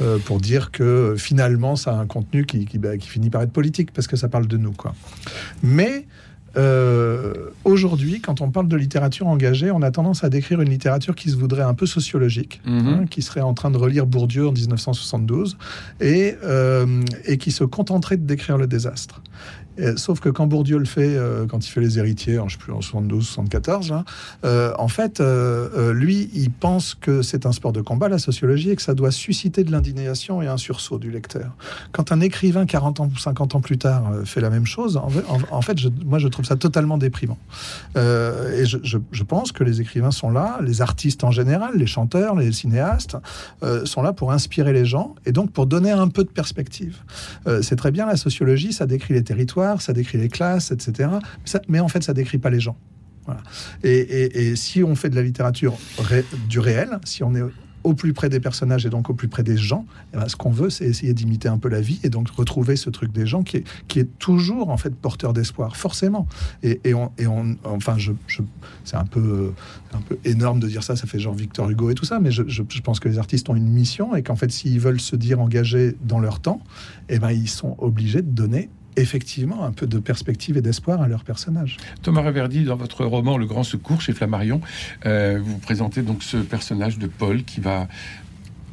euh, 0.00 0.18
pour 0.18 0.40
dire 0.40 0.70
que 0.70 1.14
finalement, 1.16 1.76
ça 1.76 1.92
a 1.92 2.00
un 2.00 2.06
contenu 2.06 2.44
qui, 2.44 2.66
qui, 2.66 2.78
bah, 2.78 2.96
qui 2.98 3.08
finit 3.08 3.30
par 3.30 3.42
être 3.42 3.52
politique 3.52 3.92
parce 3.92 4.06
que 4.06 4.16
ça 4.16 4.28
parle 4.28 4.46
de 4.46 4.56
nous, 4.56 4.72
quoi. 4.72 4.94
Mais 5.62 6.06
euh, 6.56 7.34
aujourd'hui, 7.64 8.20
quand 8.20 8.40
on 8.40 8.50
parle 8.50 8.68
de 8.68 8.76
littérature 8.76 9.26
engagée, 9.26 9.70
on 9.70 9.82
a 9.82 9.90
tendance 9.90 10.24
à 10.24 10.28
décrire 10.30 10.60
une 10.60 10.70
littérature 10.70 11.14
qui 11.14 11.30
se 11.30 11.36
voudrait 11.36 11.62
un 11.62 11.74
peu 11.74 11.86
sociologique, 11.86 12.60
Mhm. 12.66 12.86
hein, 12.88 13.04
qui 13.10 13.22
serait 13.22 13.40
en 13.42 13.54
train 13.54 13.70
de 13.70 13.76
relire 13.78 14.06
Bourdieu 14.06 14.48
en 14.48 14.52
1972 14.52 15.56
et, 16.00 16.34
euh, 16.44 17.02
et 17.26 17.36
qui 17.38 17.50
se 17.52 17.64
contenterait 17.64 18.16
de 18.16 18.26
décrire 18.26 18.56
le 18.58 18.66
désastre. 18.66 19.22
Sauf 19.96 20.20
que 20.20 20.28
quand 20.28 20.46
Bourdieu 20.46 20.78
le 20.78 20.84
fait, 20.84 21.16
euh, 21.16 21.46
quand 21.46 21.66
il 21.66 21.70
fait 21.70 21.80
les 21.80 21.98
héritiers, 21.98 22.38
en, 22.38 22.48
je 22.48 22.56
sais 22.56 22.62
plus, 22.62 22.72
en 22.72 22.80
72, 22.80 23.26
74, 23.26 23.90
là, 23.90 24.04
euh, 24.44 24.72
en 24.78 24.88
fait, 24.88 25.20
euh, 25.20 25.92
lui, 25.92 26.30
il 26.34 26.50
pense 26.50 26.94
que 26.94 27.22
c'est 27.22 27.46
un 27.46 27.52
sport 27.52 27.72
de 27.72 27.80
combat, 27.80 28.08
la 28.08 28.18
sociologie, 28.18 28.70
et 28.70 28.76
que 28.76 28.82
ça 28.82 28.94
doit 28.94 29.10
susciter 29.10 29.64
de 29.64 29.72
l'indignation 29.72 30.42
et 30.42 30.46
un 30.46 30.56
sursaut 30.56 30.98
du 30.98 31.10
lecteur. 31.10 31.52
Quand 31.92 32.12
un 32.12 32.20
écrivain, 32.20 32.66
40 32.66 33.00
ans 33.00 33.10
ou 33.12 33.18
50 33.18 33.54
ans 33.54 33.60
plus 33.60 33.78
tard, 33.78 34.12
fait 34.24 34.40
la 34.40 34.50
même 34.50 34.66
chose, 34.66 34.96
en, 34.96 35.62
fait, 35.62 35.76
moi, 36.04 36.18
je 36.18 36.28
trouve 36.28 36.44
ça 36.44 36.56
totalement 36.56 36.98
déprimant. 36.98 37.38
Et 37.96 38.64
je, 38.64 39.22
pense 39.26 39.50
que 39.50 39.64
les 39.64 39.80
écrivains 39.80 40.12
sont 40.12 40.30
là, 40.30 40.58
les 40.62 40.82
artistes 40.82 41.24
en 41.24 41.32
général, 41.32 41.76
les 41.76 41.86
chanteurs, 41.86 42.36
les 42.36 42.52
cinéastes, 42.52 43.16
sont 43.84 44.02
là 44.02 44.12
pour 44.12 44.32
inspirer 44.32 44.72
les 44.72 44.84
gens 44.84 45.14
et 45.26 45.32
donc 45.32 45.50
pour 45.50 45.66
donner 45.66 45.90
un 45.90 46.08
peu 46.08 46.22
de 46.22 46.28
perspective. 46.28 46.98
C'est 47.62 47.76
très 47.76 47.90
bien 47.90 48.06
la 48.06 48.16
sociologie, 48.16 48.72
ça 48.72 48.86
décrit 48.86 49.14
les 49.14 49.24
territoires, 49.24 49.65
ça 49.78 49.92
décrit 49.92 50.18
les 50.18 50.28
classes, 50.28 50.70
etc. 50.70 51.10
Mais 51.68 51.80
en 51.80 51.88
fait, 51.88 52.02
ça 52.02 52.14
décrit 52.14 52.38
pas 52.38 52.50
les 52.50 52.60
gens. 52.60 52.76
Et, 53.82 54.54
si 54.56 54.82
on 54.82 54.94
fait 54.94 55.10
de 55.10 55.16
la 55.16 55.22
littérature 55.22 55.76
du 56.48 56.60
réel, 56.60 56.98
si 57.04 57.22
on 57.22 57.34
est 57.34 57.42
au 57.86 57.94
plus 57.94 58.12
près 58.12 58.28
des 58.28 58.40
personnages 58.40 58.84
et 58.84 58.90
donc 58.90 59.10
au 59.10 59.14
plus 59.14 59.28
près 59.28 59.44
des 59.44 59.56
gens, 59.56 59.86
eh 60.12 60.16
ben, 60.16 60.28
ce 60.28 60.34
qu'on 60.34 60.50
veut, 60.50 60.70
c'est 60.70 60.86
essayer 60.86 61.14
d'imiter 61.14 61.48
un 61.48 61.58
peu 61.58 61.68
la 61.68 61.80
vie 61.80 62.00
et 62.02 62.10
donc 62.10 62.28
retrouver 62.30 62.74
ce 62.74 62.90
truc 62.90 63.12
des 63.12 63.26
gens 63.26 63.44
qui 63.44 63.58
est, 63.58 64.18
toujours 64.18 64.70
en 64.70 64.76
fait 64.76 64.92
porteur 64.94 65.32
d'espoir, 65.32 65.76
forcément. 65.76 66.26
Et, 66.64 66.80
enfin, 67.64 67.96
c'est 68.84 68.96
un 68.96 69.04
peu, 69.04 69.52
énorme 70.24 70.58
de 70.58 70.66
dire 70.66 70.82
ça, 70.82 70.96
ça 70.96 71.06
fait 71.06 71.20
genre 71.20 71.34
Victor 71.34 71.70
Hugo 71.70 71.90
et 71.90 71.94
tout 71.94 72.04
ça, 72.04 72.18
mais 72.18 72.32
je 72.32 72.80
pense 72.80 72.98
que 72.98 73.08
les 73.08 73.18
artistes 73.18 73.48
ont 73.48 73.56
une 73.56 73.68
mission 73.68 74.16
et 74.16 74.22
qu'en 74.24 74.36
fait, 74.36 74.50
s'ils 74.50 74.80
veulent 74.80 75.00
se 75.00 75.14
dire 75.14 75.40
engagés 75.40 75.96
dans 76.02 76.18
leur 76.18 76.40
temps, 76.40 76.60
eh 77.08 77.20
ben, 77.20 77.30
ils 77.30 77.48
sont 77.48 77.76
obligés 77.78 78.22
de 78.22 78.30
donner 78.30 78.68
effectivement 78.96 79.64
un 79.64 79.72
peu 79.72 79.86
de 79.86 79.98
perspective 79.98 80.56
et 80.56 80.60
d'espoir 80.60 81.00
à 81.00 81.08
leurs 81.08 81.24
personnages. 81.24 81.76
Thomas 82.02 82.22
Reverdy, 82.22 82.64
dans 82.64 82.76
votre 82.76 83.04
roman 83.04 83.36
Le 83.36 83.46
Grand 83.46 83.64
Secours 83.64 84.00
chez 84.00 84.12
Flammarion, 84.12 84.60
euh, 85.04 85.40
vous 85.42 85.58
présentez 85.58 86.02
donc 86.02 86.22
ce 86.22 86.38
personnage 86.38 86.98
de 86.98 87.06
Paul 87.06 87.44
qui 87.44 87.60
va 87.60 87.88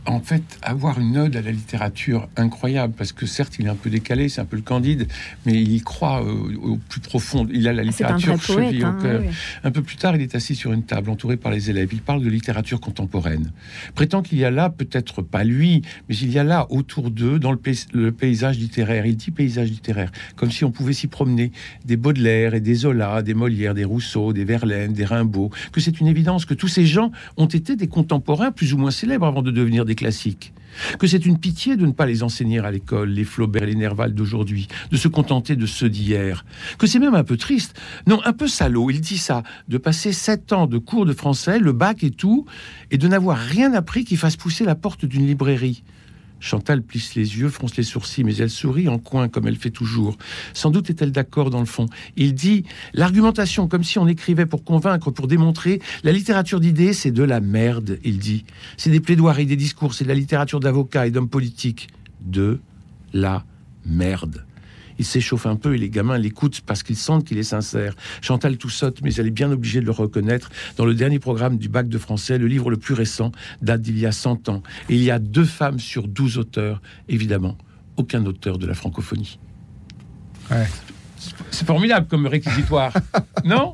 en 0.06 0.20
fait 0.20 0.44
avoir 0.62 1.00
une 1.00 1.18
ode 1.18 1.36
à 1.36 1.42
la 1.42 1.52
littérature 1.52 2.28
incroyable 2.36 2.94
parce 2.98 3.12
que 3.14 3.26
certes 3.26 3.56
il 3.60 3.66
est 3.68 3.70
un 3.70 3.76
peu 3.76 3.90
décalé, 3.90 4.28
c'est 4.30 4.42
un 4.42 4.46
peu 4.46 4.56
le 4.58 4.62
candide, 4.62 5.08
mais 5.46 5.54
il 5.62 5.72
y 5.74 5.82
croit 5.82 6.22
au 6.24 6.78
plus 6.90 7.00
profond. 7.00 7.48
Il 7.52 7.68
a 7.68 7.74
la 7.74 7.80
Ah, 7.82 7.86
un 7.86 7.88
littérature 7.88 8.36
vrai 8.36 8.46
poète. 8.56 8.68
chevillée 8.70 8.84
hein, 8.84 8.98
oui. 9.22 9.28
Un 9.64 9.72
peu 9.72 9.82
plus 9.82 9.96
tard, 9.96 10.16
il 10.16 10.22
est 10.22 10.36
assis 10.36 10.56
sur 10.56 10.74
une 10.74 10.84
table, 10.84 11.10
entouré 11.10 11.38
par 11.38 11.52
les 11.52 11.70
élèves. 11.70 11.90
Il 11.94 12.02
parle 12.02 12.22
de 12.24 12.30
littérature 12.30 12.80
contemporaine. 12.82 13.52
Prétend 13.96 14.22
qu'il 14.22 14.38
y 14.40 14.46
a 14.46 14.52
là, 14.52 14.70
peut-être 14.70 15.22
pas 15.22 15.44
lui, 15.44 15.82
mais 16.10 16.16
il 16.18 16.32
y 16.32 16.40
a 16.40 16.44
là 16.44 16.68
autour 16.70 17.10
d'eux, 17.12 17.40
dans 17.40 17.52
le, 17.52 17.58
pays- 17.58 17.86
le 17.94 18.12
paysage 18.12 18.58
littéraire. 18.60 19.06
Il 19.06 19.16
dit 19.16 19.32
paysage 19.32 19.70
littéraire, 19.70 20.12
comme 20.36 20.52
si 20.52 20.66
on 20.66 20.72
pouvait 20.72 20.94
s'y 20.94 21.08
promener 21.08 21.52
des 21.86 21.96
Baudelaire 21.98 22.54
et 22.56 22.60
des 22.60 22.76
Zola, 22.76 23.22
des 23.22 23.34
Molière, 23.34 23.74
des 23.74 23.86
Rousseau, 23.86 24.34
des 24.34 24.44
Verlaine, 24.44 24.94
des 24.94 25.06
Rimbaud. 25.06 25.50
Que 25.72 25.80
c'est 25.80 26.00
une 26.02 26.08
évidence 26.08 26.46
que 26.46 26.54
tous 26.54 26.68
ces 26.68 26.86
gens 26.86 27.12
ont 27.38 27.46
été 27.46 27.76
des 27.76 27.88
contemporains 27.88 28.52
plus 28.52 28.74
ou 28.74 28.78
moins 28.78 28.92
célèbres 28.92 29.26
avant 29.26 29.42
de 29.42 29.52
devenir 29.52 29.86
des 29.86 29.93
classiques. 29.96 30.54
Que 30.98 31.08
c'est 31.08 31.26
une 31.26 31.38
pitié 31.38 31.76
de 31.76 31.86
ne 31.86 31.92
pas 31.92 32.06
les 32.06 32.24
enseigner 32.24 32.60
à 32.60 32.72
l'école, 32.72 33.10
les 33.10 33.24
Flaubert, 33.24 33.66
les 33.66 33.76
Nerval 33.76 34.14
d'aujourd'hui, 34.14 34.68
de 34.92 34.98
se 34.98 35.08
contenter 35.08 35.56
de 35.56 35.66
ceux 35.66 35.90
d'hier. 35.90 36.46
Que 36.80 36.88
c'est 36.88 37.00
même 37.00 37.14
un 37.14 37.24
peu 37.24 37.38
triste, 37.38 37.80
non, 38.08 38.20
un 38.26 38.34
peu 38.34 38.48
salaud, 38.48 38.90
il 38.90 39.00
dit 39.00 39.18
ça, 39.18 39.44
de 39.68 39.78
passer 39.78 40.14
sept 40.14 40.52
ans 40.52 40.66
de 40.66 40.80
cours 40.80 41.06
de 41.06 41.14
français, 41.14 41.60
le 41.60 41.74
bac 41.74 42.04
et 42.04 42.12
tout, 42.12 42.46
et 42.92 42.98
de 42.98 43.08
n'avoir 43.08 43.38
rien 43.38 43.74
appris 43.74 44.04
qui 44.04 44.16
fasse 44.16 44.36
pousser 44.36 44.66
la 44.66 44.76
porte 44.76 45.06
d'une 45.06 45.28
librairie. 45.28 45.84
Chantal 46.44 46.82
plisse 46.82 47.16
les 47.16 47.38
yeux, 47.38 47.48
fronce 47.48 47.78
les 47.78 47.84
sourcils, 47.84 48.26
mais 48.26 48.36
elle 48.36 48.50
sourit 48.50 48.90
en 48.90 49.00
coin 49.00 49.30
comme 49.30 49.48
elle 49.48 49.56
fait 49.56 49.70
toujours. 49.70 50.18
Sans 50.54 50.72
doute 50.72 50.90
est-elle 50.90 51.14
d'accord 51.14 51.50
dans 51.50 51.62
le 51.62 51.66
fond. 51.66 51.86
Il 52.18 52.34
dit 52.34 52.66
l'argumentation 52.94 53.70
comme 53.70 53.86
si 53.86 53.98
on 53.98 54.10
écrivait 54.10 54.46
pour 54.46 54.66
convaincre, 54.66 55.10
pour 55.10 55.28
démontrer. 55.28 55.82
La 56.04 56.12
littérature 56.12 56.60
d'idées, 56.60 56.92
c'est 56.92 57.12
de 57.12 57.24
la 57.24 57.40
merde, 57.40 57.98
il 58.04 58.20
dit. 58.20 58.44
C'est 58.76 58.90
des 58.90 59.00
plaidoiries, 59.00 59.46
des 59.46 59.56
discours, 59.56 59.94
c'est 59.94 60.04
de 60.04 60.10
la 60.10 60.16
littérature 60.16 60.60
d'avocats 60.60 61.08
et 61.08 61.12
d'hommes 61.12 61.30
politiques. 61.30 61.88
De 62.20 62.60
la 63.14 63.46
merde. 63.86 64.44
Il 65.00 65.06
s'échauffe 65.06 65.46
un 65.46 65.56
peu 65.56 65.76
et 65.76 65.78
les 65.78 65.90
gamins 65.90 66.18
l'écoutent 66.18 66.62
parce 66.62 66.84
qu'ils 66.84 66.98
sentent 66.98 67.26
qu'il 67.26 67.38
est 67.38 67.44
sincère. 67.44 67.96
Chantal 68.22 68.58
tout 68.58 68.70
saute, 68.70 69.02
mais 69.02 69.14
elle 69.16 69.28
est 69.28 69.32
bien 69.32 69.52
obligée 69.52 69.82
de 69.82 69.86
le 69.86 69.92
reconnaître. 69.92 70.50
Dans 70.78 70.86
le 70.86 70.94
dernier 70.94 71.20
programme 71.20 71.58
du 71.58 71.70
bac 71.70 71.88
de 71.88 71.98
français, 71.98 72.38
le 72.38 72.48
livre 72.48 72.70
le 72.70 72.78
plus 72.78 72.94
récent 72.94 73.32
date 73.62 73.82
d'il 73.82 74.00
y 74.00 74.06
a 74.06 74.12
100 74.12 74.50
ans. 74.50 74.64
Et 74.90 74.96
il 74.96 75.04
y 75.04 75.12
a 75.12 75.20
deux 75.20 75.46
femmes 75.46 75.80
sur 75.80 76.08
12 76.08 76.38
auteurs, 76.38 76.82
évidemment. 77.10 77.58
Aucun 77.98 78.26
auteur 78.26 78.58
de 78.58 78.66
la 78.66 78.74
francophonie. 78.74 79.40
Ouais. 80.52 80.68
C'est 81.52 81.66
formidable 81.66 82.08
comme 82.08 82.28
réquisitoire, 82.28 82.94
non? 83.46 83.74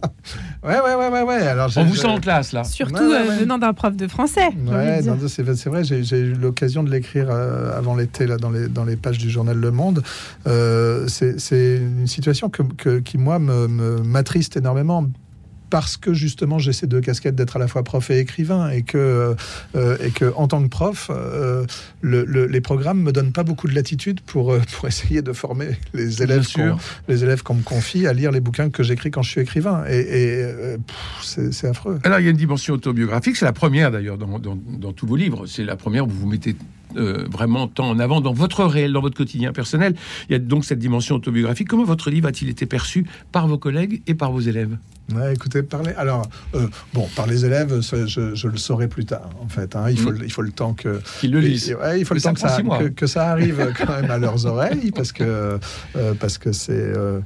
Ouais, 0.61 0.79
ouais, 0.81 0.95
ouais, 0.95 1.07
ouais, 1.07 1.21
ouais. 1.23 1.47
Alors, 1.47 1.69
On 1.77 1.85
vous 1.85 1.95
sent 1.95 2.07
en 2.07 2.19
classe 2.19 2.51
là. 2.51 2.63
Surtout 2.65 2.95
Ouais, 2.95 3.07
ouais, 3.07 3.15
euh, 3.15 3.27
ouais. 3.29 3.37
venant 3.37 3.57
d'un 3.57 3.71
prof 3.73 3.95
de 3.95 4.07
français. 4.07 4.49
Ouais, 4.67 4.99
c'est 5.27 5.69
vrai, 5.69 5.83
j'ai 5.85 6.19
eu 6.19 6.33
l'occasion 6.33 6.83
de 6.83 6.91
l'écrire 6.91 7.27
euh, 7.29 7.77
avant 7.77 7.95
l'été 7.95 8.27
là 8.27 8.35
dans 8.37 8.49
les, 8.49 8.67
dans 8.67 8.83
les 8.83 8.97
pages 8.97 9.17
du 9.17 9.29
journal 9.29 9.55
Le 9.57 9.71
Monde. 9.71 10.03
Euh, 10.47 11.05
c'est 11.07 11.39
c'est 11.39 11.77
une 11.77 12.07
situation 12.07 12.49
que, 12.49 12.63
que- 12.77 12.99
qui, 12.99 13.17
moi, 13.17 13.39
me- 13.39 13.67
me- 13.67 14.01
m'attriste 14.03 14.57
énormément 14.57 15.05
parce 15.69 15.97
que 15.97 16.13
justement 16.13 16.59
j'ai 16.59 16.73
ces 16.73 16.87
deux 16.87 17.01
casquettes 17.01 17.35
d'être 17.35 17.55
à 17.55 17.59
la 17.59 17.67
fois 17.67 17.83
prof 17.83 18.09
et 18.09 18.19
écrivain 18.19 18.69
et 18.69 18.81
que, 18.83 19.35
euh, 19.75 19.97
et 20.03 20.11
que 20.11 20.33
en 20.35 20.47
tant 20.47 20.61
que 20.63 20.67
prof, 20.69 21.09
euh, 21.13 21.65
le- 22.01 22.25
le- 22.25 22.45
les 22.47 22.61
programmes 22.61 23.01
me 23.01 23.11
donnent 23.11 23.31
pas 23.31 23.43
beaucoup 23.43 23.67
de 23.67 23.75
latitude 23.75 24.21
pour, 24.21 24.51
euh, 24.53 24.61
pour 24.75 24.87
essayer 24.87 25.21
de 25.21 25.33
former 25.33 25.69
les 25.93 26.21
élèves, 26.23 26.45
les 27.07 27.23
élèves 27.23 27.43
qu'on 27.43 27.55
me 27.55 27.63
confie 27.63 28.07
à 28.07 28.13
lire 28.13 28.31
les 28.31 28.39
bouquins 28.41 28.69
que 28.69 28.83
j'écris 28.83 29.11
quand 29.11 29.21
je 29.21 29.29
suis 29.31 29.41
écrivain. 29.41 29.83
Et, 29.89 30.43
c'est 31.21 31.67
affreux. 31.67 31.99
Alors, 32.03 32.19
il 32.19 32.25
y 32.25 32.27
a 32.27 32.31
une 32.31 32.37
dimension 32.37 32.73
autobiographique, 32.73 33.35
c'est 33.35 33.45
la 33.45 33.53
première 33.53 33.91
d'ailleurs 33.91 34.17
dans, 34.17 34.39
dans- 34.39 34.57
dans 34.57 34.93
tous 34.93 35.05
vos 35.07 35.15
livres. 35.15 35.45
C'est 35.45 35.63
la 35.63 35.75
première 35.75 36.05
où 36.05 36.09
vous 36.09 36.19
vous 36.21 36.27
mettez 36.27 36.55
vraiment 36.95 37.67
tant 37.67 37.87
en 37.89 37.99
avant 37.99 38.19
dans 38.19 38.33
votre 38.33 38.63
réel, 38.65 38.93
dans 38.93 39.01
votre 39.01 39.15
quotidien 39.15 39.53
personnel. 39.53 39.93
Il 40.27 40.31
y 40.33 40.35
a 40.35 40.39
donc 40.39 40.65
cette 40.65 40.79
dimension 40.79 41.15
autobiographique. 41.15 41.67
Comment 41.67 41.83
votre 41.83 42.09
livre 42.09 42.27
a-t-il 42.27 42.49
été 42.49 42.65
perçu 42.65 43.05
par 43.31 43.47
vos 43.47 43.57
collègues 43.59 44.01
et 44.07 44.15
par 44.15 44.31
vos 44.31 44.39
élèves? 44.39 44.75
Ouais, 45.15 45.33
écoutez, 45.33 45.63
parler. 45.63 45.93
Alors, 45.97 46.27
euh, 46.55 46.67
bon, 46.93 47.07
par 47.15 47.25
les 47.27 47.45
élèves, 47.45 47.81
je, 47.81 48.35
je 48.35 48.47
le 48.47 48.57
saurai 48.57 48.87
plus 48.87 49.05
tard, 49.05 49.29
en 49.43 49.47
fait. 49.47 49.75
hein. 49.75 49.85
Il, 49.89 49.97
faut, 49.99 50.11
Mm. 50.11 50.17
le- 50.19 50.25
il 50.25 50.31
faut 50.31 50.41
le 50.41 50.51
temps 50.51 50.73
que. 50.73 50.99
Qu'ils 51.19 51.31
le 51.31 51.39
lisent. 51.39 51.75
Ouais, 51.81 51.99
il 51.99 52.05
faut 52.05 52.13
Mais 52.13 52.19
le 52.19 52.23
temps 52.23 52.33
que 52.33 52.39
ça, 52.39 52.55
six 52.55 52.63
mois. 52.63 52.77
que, 52.79 52.83
que 52.89 53.07
ça 53.07 53.29
arrive 53.29 53.73
quand 53.77 53.89
même 54.01 54.11
à 54.11 54.17
leurs 54.17 54.45
oreilles, 54.45 54.91
parce 54.91 55.11
que 55.11 55.23
euh, 55.95 56.13
parce 56.19 56.37
que 56.37 56.51
c'est. 56.51 56.73
euh, 56.73 57.19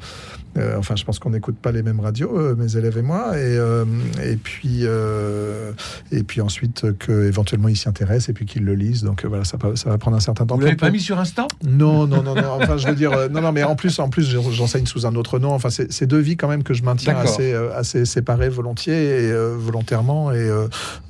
euh, 0.58 0.78
enfin, 0.78 0.96
je 0.96 1.04
pense 1.04 1.20
qu'on 1.20 1.32
n'écoute 1.32 1.58
pas 1.58 1.72
les 1.72 1.82
mêmes 1.84 2.00
radios, 2.00 2.38
euh, 2.38 2.56
mes 2.56 2.78
élèves 2.78 2.98
et 2.98 3.02
moi, 3.02 3.38
et 3.38 3.58
euh, 3.58 3.86
et 4.24 4.36
puis 4.36 4.82
euh, 4.84 5.72
et 6.12 6.24
puis 6.24 6.42
ensuite 6.42 6.84
euh, 6.86 6.94
que 6.98 7.26
éventuellement 7.28 7.68
ils 7.70 7.76
s'y 7.78 7.90
intéressent 7.90 8.30
et 8.30 8.34
puis 8.34 8.46
qu'ils 8.46 8.64
le 8.64 8.76
lisent. 8.76 9.04
Donc 9.04 9.26
euh, 9.26 9.28
voilà, 9.28 9.44
ça, 9.46 9.58
ça 9.76 9.90
va 9.90 9.98
prendre 9.98 10.18
un 10.18 10.20
certain 10.20 10.46
temps. 10.46 10.56
Vous 10.56 10.62
l'avez 10.62 10.76
pas 10.76 10.92
mis 10.92 11.00
sur 11.00 11.18
Insta? 11.20 11.48
Non, 11.64 12.06
non, 12.08 12.22
non, 12.24 12.36
non. 12.36 12.58
Enfin, 12.62 12.78
je 12.78 12.88
veux 12.88 12.96
dire, 12.96 13.12
non, 13.32 13.42
non, 13.42 13.52
mais 13.52 13.64
en 13.64 13.76
plus, 13.76 13.98
en 14.00 14.10
plus, 14.10 14.30
j'en- 14.30 14.52
j'enseigne 14.52 14.86
sous 14.86 15.06
un 15.06 15.16
autre 15.16 15.40
nom. 15.40 15.52
Enfin, 15.54 15.70
c'est 15.70 16.08
deux 16.08 16.20
vies 16.20 16.38
quand 16.38 16.48
même 16.48 16.64
que 16.64 16.74
je 16.74 16.84
maintiens 16.84 17.16
assez, 17.18 17.54
assez 17.54 18.06
séparées 18.06 18.50
volontiers 18.50 18.94
et 19.26 19.32
euh, 19.32 19.56
volontairement 19.58 20.32
et, 20.32 20.50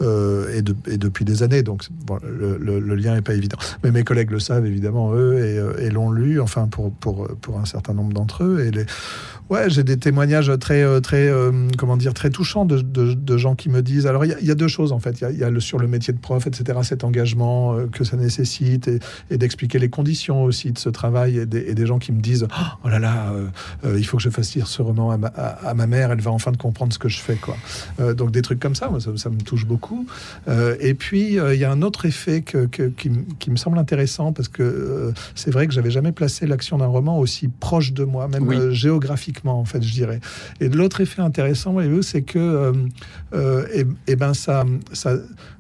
et, 0.02 0.62
de- 0.62 0.76
et 0.88 0.98
depuis 0.98 1.26
des 1.26 1.44
années. 1.44 1.64
Donc, 1.64 1.84
bon, 2.06 2.18
le, 2.24 2.58
le- 2.58 2.80
le 2.80 2.96
lien 2.96 3.16
est 3.16 3.22
pas 3.22 3.34
évident. 3.34 3.58
Mais 3.84 3.92
mes 3.92 4.04
collègues 4.04 4.32
le 4.32 4.40
savent 4.40 4.66
évidemment 4.66 5.14
eux 5.14 5.40
et, 5.80 5.86
et 5.86 5.90
l'ont 5.90 6.12
lu. 6.12 6.40
Enfin, 6.40 6.68
pour 6.68 6.92
pour 6.94 7.28
pour 7.42 7.60
un 7.60 7.66
certain 7.66 7.94
nombre 7.94 8.14
d'entre 8.14 8.44
eux. 8.44 8.64
Et 8.66 8.72
les, 8.72 8.86
Ouais, 9.50 9.70
j'ai 9.70 9.84
des 9.84 9.98
témoignages 9.98 10.52
très, 10.60 10.82
euh, 10.84 11.00
très, 11.00 11.28
euh, 11.28 11.52
comment 11.78 11.98
dire, 11.98 12.14
très 12.14 12.30
touchants 12.30 12.66
de, 12.66 12.80
de- 12.80 13.14
de 13.14 13.38
gens 13.38 13.56
qui 13.56 13.70
me 13.70 13.82
disent. 13.82 14.08
Alors, 14.08 14.26
il 14.26 14.30
y 14.32 14.34
a- 14.34 14.40
il 14.40 14.48
y, 14.48 14.52
a 14.52 14.56
deux 14.56 14.68
choses 14.68 14.92
en 14.92 15.00
fait. 15.00 15.20
Il 15.20 15.24
y 15.24 15.26
a, 15.26 15.32
il 15.32 15.38
y 15.38 15.44
a 15.44 15.50
le, 15.50 15.60
sur 15.60 15.78
le 15.80 15.88
métier 15.88 16.14
de 16.14 16.18
prof, 16.20 16.48
etc. 16.48 16.80
Cet 16.84 17.04
engagement 17.04 17.76
euh, 17.76 17.86
que 17.88 18.04
ça 18.04 18.18
nécessite 18.18 18.88
et, 18.88 19.00
et 19.30 19.38
d'expliquer 19.38 19.80
les 19.80 19.90
conditions 19.90 20.44
aussi 20.44 20.72
de 20.72 20.80
ce 20.80 20.90
travail 20.90 21.38
et 21.38 21.46
des, 21.46 21.60
et 21.68 21.76
des 21.76 21.86
gens 21.86 22.00
qui 22.00 22.12
me 22.12 22.22
disent 22.22 22.48
oh 22.84 22.88
là 22.88 23.00
là, 23.00 23.34
euh, 23.86 23.98
il 24.00 24.06
faut 24.06 24.18
que 24.18 24.24
je 24.24 24.30
fasse 24.30 24.56
lire 24.56 24.68
ce 24.68 24.82
roman 24.82 25.12
à 25.12 25.18
ma, 25.18 25.28
à- 25.28 25.70
à 25.70 25.74
ma 25.74 25.88
mère. 25.88 26.12
Elle 26.12 26.22
va 26.22 26.32
enfin 26.32 26.52
comprendre 26.54 26.94
ce 26.94 27.00
que 27.00 27.10
je 27.10 27.20
fais, 27.20 27.36
quoi. 27.36 27.56
Donc 28.14 28.32
des 28.32 28.42
trucs 28.42 28.60
comme 28.60 28.76
ça, 28.76 28.90
moi, 28.90 29.00
ça, 29.00 29.12
ça 29.18 29.30
me 29.30 29.38
touche 29.42 29.66
beaucoup. 29.66 30.08
Et 30.80 30.94
puis 30.94 31.36
il 31.38 31.60
y 31.60 31.64
a 31.66 31.72
un 31.72 31.82
autre 31.82 32.06
effet 32.06 32.42
que, 32.42 32.66
que- 32.66 32.92
qui, 33.40 33.50
me 33.52 33.56
semble 33.58 33.78
intéressant 33.78 34.34
parce 34.34 34.48
que 34.48 35.12
c'est 35.36 35.52
vrai 35.52 35.68
que 35.68 35.74
j'avais 35.74 35.92
jamais 35.92 36.12
placé 36.12 36.48
l'action 36.48 36.78
d'un 36.78 36.88
roman 36.88 37.20
aussi 37.20 37.48
proche 37.50 37.94
de 37.94 38.04
moi, 38.04 38.28
même 38.28 38.48
Oui. 38.48 38.56
euh, 38.58 38.72
en 39.46 39.66
fait, 39.66 39.82
je 39.82 39.92
dirais. 39.94 40.20
Et 40.60 40.70
de 40.70 40.78
l'autre 40.78 41.02
effet 41.02 41.22
intéressant, 41.22 41.72
voyez-vous, 41.74 42.02
c'est 42.02 42.22
que 42.22 42.40
euh, 42.40 42.74
euh, 43.34 43.66
et, 43.74 43.86
et 44.12 44.16
ben 44.16 44.34
ça, 44.34 44.64
ça, 44.92 45.16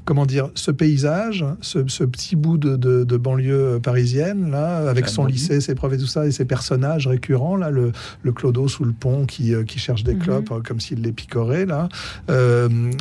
comment 0.06 0.26
dire, 0.26 0.50
ce 0.56 0.72
paysage, 0.72 1.46
ce, 1.62 1.88
ce 1.88 2.04
petit 2.04 2.36
bout 2.36 2.58
de, 2.58 2.76
de- 2.76 3.04
de 3.04 3.18
banlieue 3.18 3.80
parisienne 3.82 4.52
là, 4.52 4.90
avec 4.90 5.08
son 5.08 5.26
lycée, 5.26 5.62
ses 5.62 5.76
profs 5.76 5.94
et 5.94 5.98
tout 5.98 6.06
ça, 6.08 6.26
et 6.28 6.32
ses 6.32 6.46
personnages 6.46 7.08
récurrents 7.08 7.56
là, 7.56 7.70
le, 7.72 7.92
le 8.22 8.32
clodo 8.34 8.68
sous 8.68 8.84
le 8.84 8.92
pont 8.92 9.26
qui, 9.26 9.54
euh, 9.54 9.64
qui 9.64 9.80
cherche 9.80 10.04
des 10.04 10.14
Mhm. 10.16 10.20
clopes 10.22 10.52
euh, 10.52 10.60
comme 10.62 10.80
s'il 10.80 11.02
les 11.02 11.12
picorait 11.14 11.66
là. 11.66 11.88
Euh, 12.30 12.92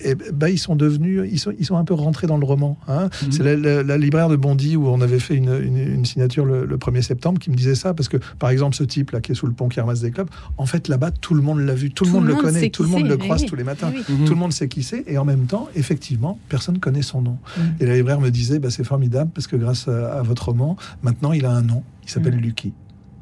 et 0.00 0.14
ben 0.32 0.48
ils 0.48 0.58
sont 0.58 0.76
devenus, 0.76 1.22
ils 1.30 1.38
sont, 1.38 1.52
ils 1.58 1.64
sont 1.64 1.76
un 1.76 1.84
peu 1.84 1.94
rentrés 1.94 2.26
dans 2.26 2.38
le 2.38 2.44
roman. 2.44 2.76
hein. 2.88 3.08
Mhm. 3.24 3.32
C'est 3.32 3.42
la, 3.42 3.56
la- 3.56 3.82
la 3.82 3.98
libraire 3.98 4.28
de 4.28 4.36
Bondy 4.36 4.76
où 4.76 4.88
on 4.88 5.00
avait 5.00 5.18
fait 5.20 5.34
une, 5.34 5.52
une- 5.62 5.78
une 5.78 6.04
signature 6.04 6.44
le, 6.44 6.64
le 6.66 6.76
1er 6.76 7.02
septembre 7.02 7.38
qui 7.38 7.50
me 7.50 7.54
disait 7.56 7.74
ça 7.74 7.94
parce 7.94 8.08
que 8.08 8.16
par 8.38 8.50
exemple 8.50 8.74
ce 8.76 8.84
type 8.84 9.12
là 9.12 9.20
qui 9.20 9.32
est 9.32 9.34
sous 9.34 9.46
le 9.46 9.52
pont 9.52 9.68
qui 9.68 9.80
ramasse 9.80 10.00
des 10.00 10.10
en 10.56 10.66
fait 10.66 10.88
là-bas 10.88 11.10
tout 11.10 11.34
le 11.34 11.42
monde 11.42 11.60
l'a 11.60 11.74
vu, 11.74 11.90
tout, 11.90 12.04
le 12.04 12.10
monde 12.10 12.26
le 12.26 12.34
connaît, 12.34 12.70
tout 12.70 12.82
le 12.82 12.88
monde 12.88 13.06
le 13.06 13.16
croise 13.16 13.42
oui. 13.42 13.48
tous 13.48 13.56
les 13.56 13.64
matins. 13.64 13.92
Oui. 13.94 14.02
Mhm. 14.08 14.24
Tout 14.24 14.32
le 14.32 14.38
monde 14.38 14.52
sait 14.52 14.68
qui 14.68 14.82
c'est, 14.82 15.04
et 15.06 15.18
en 15.18 15.24
même 15.24 15.46
temps, 15.46 15.68
effectivement, 15.74 16.38
personne 16.48 16.78
connaît 16.78 17.02
son 17.02 17.22
nom. 17.22 17.38
Mm. 17.56 17.60
Et 17.80 17.86
la 17.86 17.96
libraire 17.96 18.20
me 18.20 18.30
disait, 18.30 18.58
bah, 18.58 18.70
c'est 18.70 18.84
formidable 18.84 19.30
parce 19.34 19.46
que 19.46 19.56
grâce 19.56 19.88
à, 19.88 20.18
à 20.18 20.22
votre 20.22 20.46
roman, 20.46 20.76
maintenant 21.02 21.32
il 21.32 21.44
a 21.44 21.52
un 21.52 21.62
nom, 21.62 21.82
il 22.04 22.10
s'appelle 22.10 22.36
Mm. 22.36 22.40
Lucky. 22.40 22.72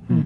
Mm. 0.09 0.21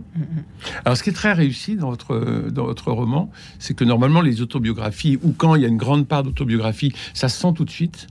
Alors, 0.84 0.96
ce 0.96 1.02
qui 1.02 1.10
est 1.10 1.14
très 1.14 1.32
réussi 1.32 1.76
dans 1.76 1.90
votre, 1.90 2.50
dans 2.50 2.64
votre 2.64 2.90
roman, 2.92 3.30
c'est 3.58 3.74
que 3.74 3.84
normalement, 3.84 4.20
les 4.20 4.42
autobiographies, 4.42 5.18
ou 5.22 5.32
quand 5.32 5.54
il 5.54 5.62
y 5.62 5.64
a 5.64 5.68
une 5.68 5.76
grande 5.76 6.06
part 6.06 6.22
d'autobiographie, 6.22 6.92
ça 7.14 7.28
se 7.28 7.40
sent 7.40 7.52
tout 7.54 7.64
de 7.64 7.70
suite. 7.70 8.06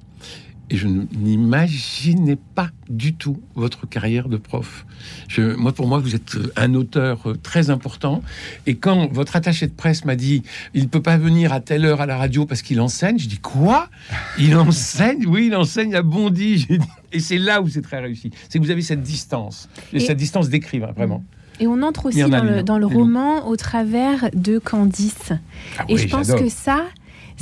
Et 0.72 0.78
je 0.78 0.88
n'imaginais 0.88 2.38
pas 2.56 2.70
du 2.90 3.14
tout 3.14 3.40
votre 3.56 3.88
carrière 3.88 4.30
de 4.30 4.38
prof. 4.38 4.86
Je- 5.28 5.56
moi, 5.56 5.72
pour 5.72 5.88
moi, 5.88 6.00
vous 6.00 6.16
êtes 6.16 6.38
un 6.56 6.74
auteur 6.76 7.22
euh, 7.28 7.34
très 7.42 7.70
important. 7.70 8.22
Et 8.68 8.76
quand 8.76 9.12
votre 9.12 9.36
attaché 9.36 9.66
de 9.68 9.72
presse 9.72 10.06
m'a 10.06 10.16
dit, 10.16 10.44
il 10.74 10.84
ne 10.84 10.88
peut 10.88 11.02
pas 11.02 11.18
venir 11.18 11.54
à 11.54 11.60
telle 11.60 11.86
heure 11.86 12.02
à 12.02 12.06
la 12.06 12.18
radio 12.18 12.46
parce 12.46 12.62
qu'il 12.62 12.80
enseigne, 12.82 13.18
je 13.18 13.28
dis 13.28 13.40
quoi? 13.40 13.90
Il 14.38 14.56
enseigne? 14.56 15.26
Oui, 15.28 15.48
il 15.48 15.56
enseigne 15.56 15.96
à 15.96 16.02
Bondy. 16.02 16.68
Et 17.12 17.20
c'est 17.20 17.40
là 17.40 17.62
où 17.62 17.68
c'est 17.68 17.82
très 17.82 18.00
réussi. 18.00 18.30
C'est 18.50 18.60
que 18.60 18.64
vous 18.64 18.70
avez 18.72 18.84
cette 18.84 19.02
distance, 19.02 19.68
et 19.94 19.98
Et- 19.98 20.00
cette 20.00 20.18
distance 20.18 20.50
d'écrivain, 20.50 20.92
vraiment. 20.96 21.24
Et 21.62 21.68
on 21.68 21.82
entre 21.82 22.06
aussi 22.06 22.24
en 22.24 22.30
dans 22.30 22.44
le, 22.44 22.64
dans 22.64 22.80
roman 22.88 23.46
au 23.48 23.58
travers 23.58 24.30
de 24.34 24.60
Candice. 24.60 25.34
Ah 25.78 25.84
Et 25.90 25.96
oui, 25.96 26.00
je 26.00 26.08
pense 26.08 26.32
que 26.32 26.48
ça, 26.48 26.86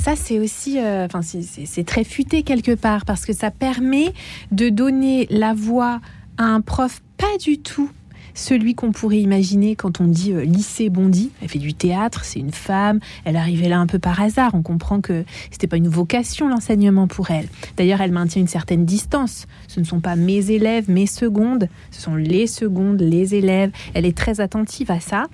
ça 0.00 0.14
c'est 0.16 0.38
aussi, 0.38 0.78
euh, 0.78 1.06
enfin 1.06 1.20
c'est- 1.22 1.84
très 1.84 2.04
futé 2.04 2.42
quelque 2.42 2.74
part 2.74 3.04
parce 3.04 3.24
que 3.26 3.32
ça 3.32 3.50
permet 3.50 4.12
de 4.52 4.68
donner 4.68 5.26
la 5.30 5.54
voix 5.54 6.00
à 6.38 6.44
un 6.44 6.60
prof 6.60 7.02
pas 7.16 7.36
du 7.40 7.58
tout 7.58 7.90
celui 8.34 8.76
qu'on 8.76 8.92
pourrait 8.92 9.18
imaginer 9.18 9.74
quand 9.74 10.00
on 10.00 10.06
dit 10.06 10.32
euh, 10.32 10.44
lycée 10.44 10.90
Bondy. 10.90 11.32
Elle 11.42 11.48
fait 11.48 11.58
du 11.58 11.74
théâtre, 11.74 12.24
c'est 12.24 12.38
une 12.38 12.52
femme, 12.52 13.00
elle 13.24 13.34
arrivait 13.34 13.68
là 13.68 13.80
un 13.80 13.88
peu 13.88 13.98
par 13.98 14.20
hasard. 14.22 14.52
On 14.54 14.62
comprend 14.62 15.00
que 15.00 15.24
c'était 15.50 15.66
pas 15.66 15.76
une 15.76 15.88
vocation 15.88 16.48
l'enseignement 16.48 17.08
pour 17.08 17.32
elle. 17.32 17.48
D'ailleurs, 17.76 18.00
elle 18.00 18.12
maintient 18.12 18.40
une 18.40 18.46
certaine 18.46 18.84
distance. 18.84 19.46
Ce 19.66 19.80
ne 19.80 19.84
sont 19.84 19.98
pas 19.98 20.14
mes 20.14 20.52
élèves, 20.52 20.88
mes 20.88 21.06
secondes, 21.08 21.68
ce 21.90 22.00
sont 22.00 22.14
les 22.14 22.46
secondes, 22.46 23.00
les 23.00 23.34
élèves. 23.34 23.72
Elle 23.94 24.06
est 24.06 24.16
très 24.16 24.40
attentive 24.40 24.92
à 24.92 25.00
ça. 25.00 25.26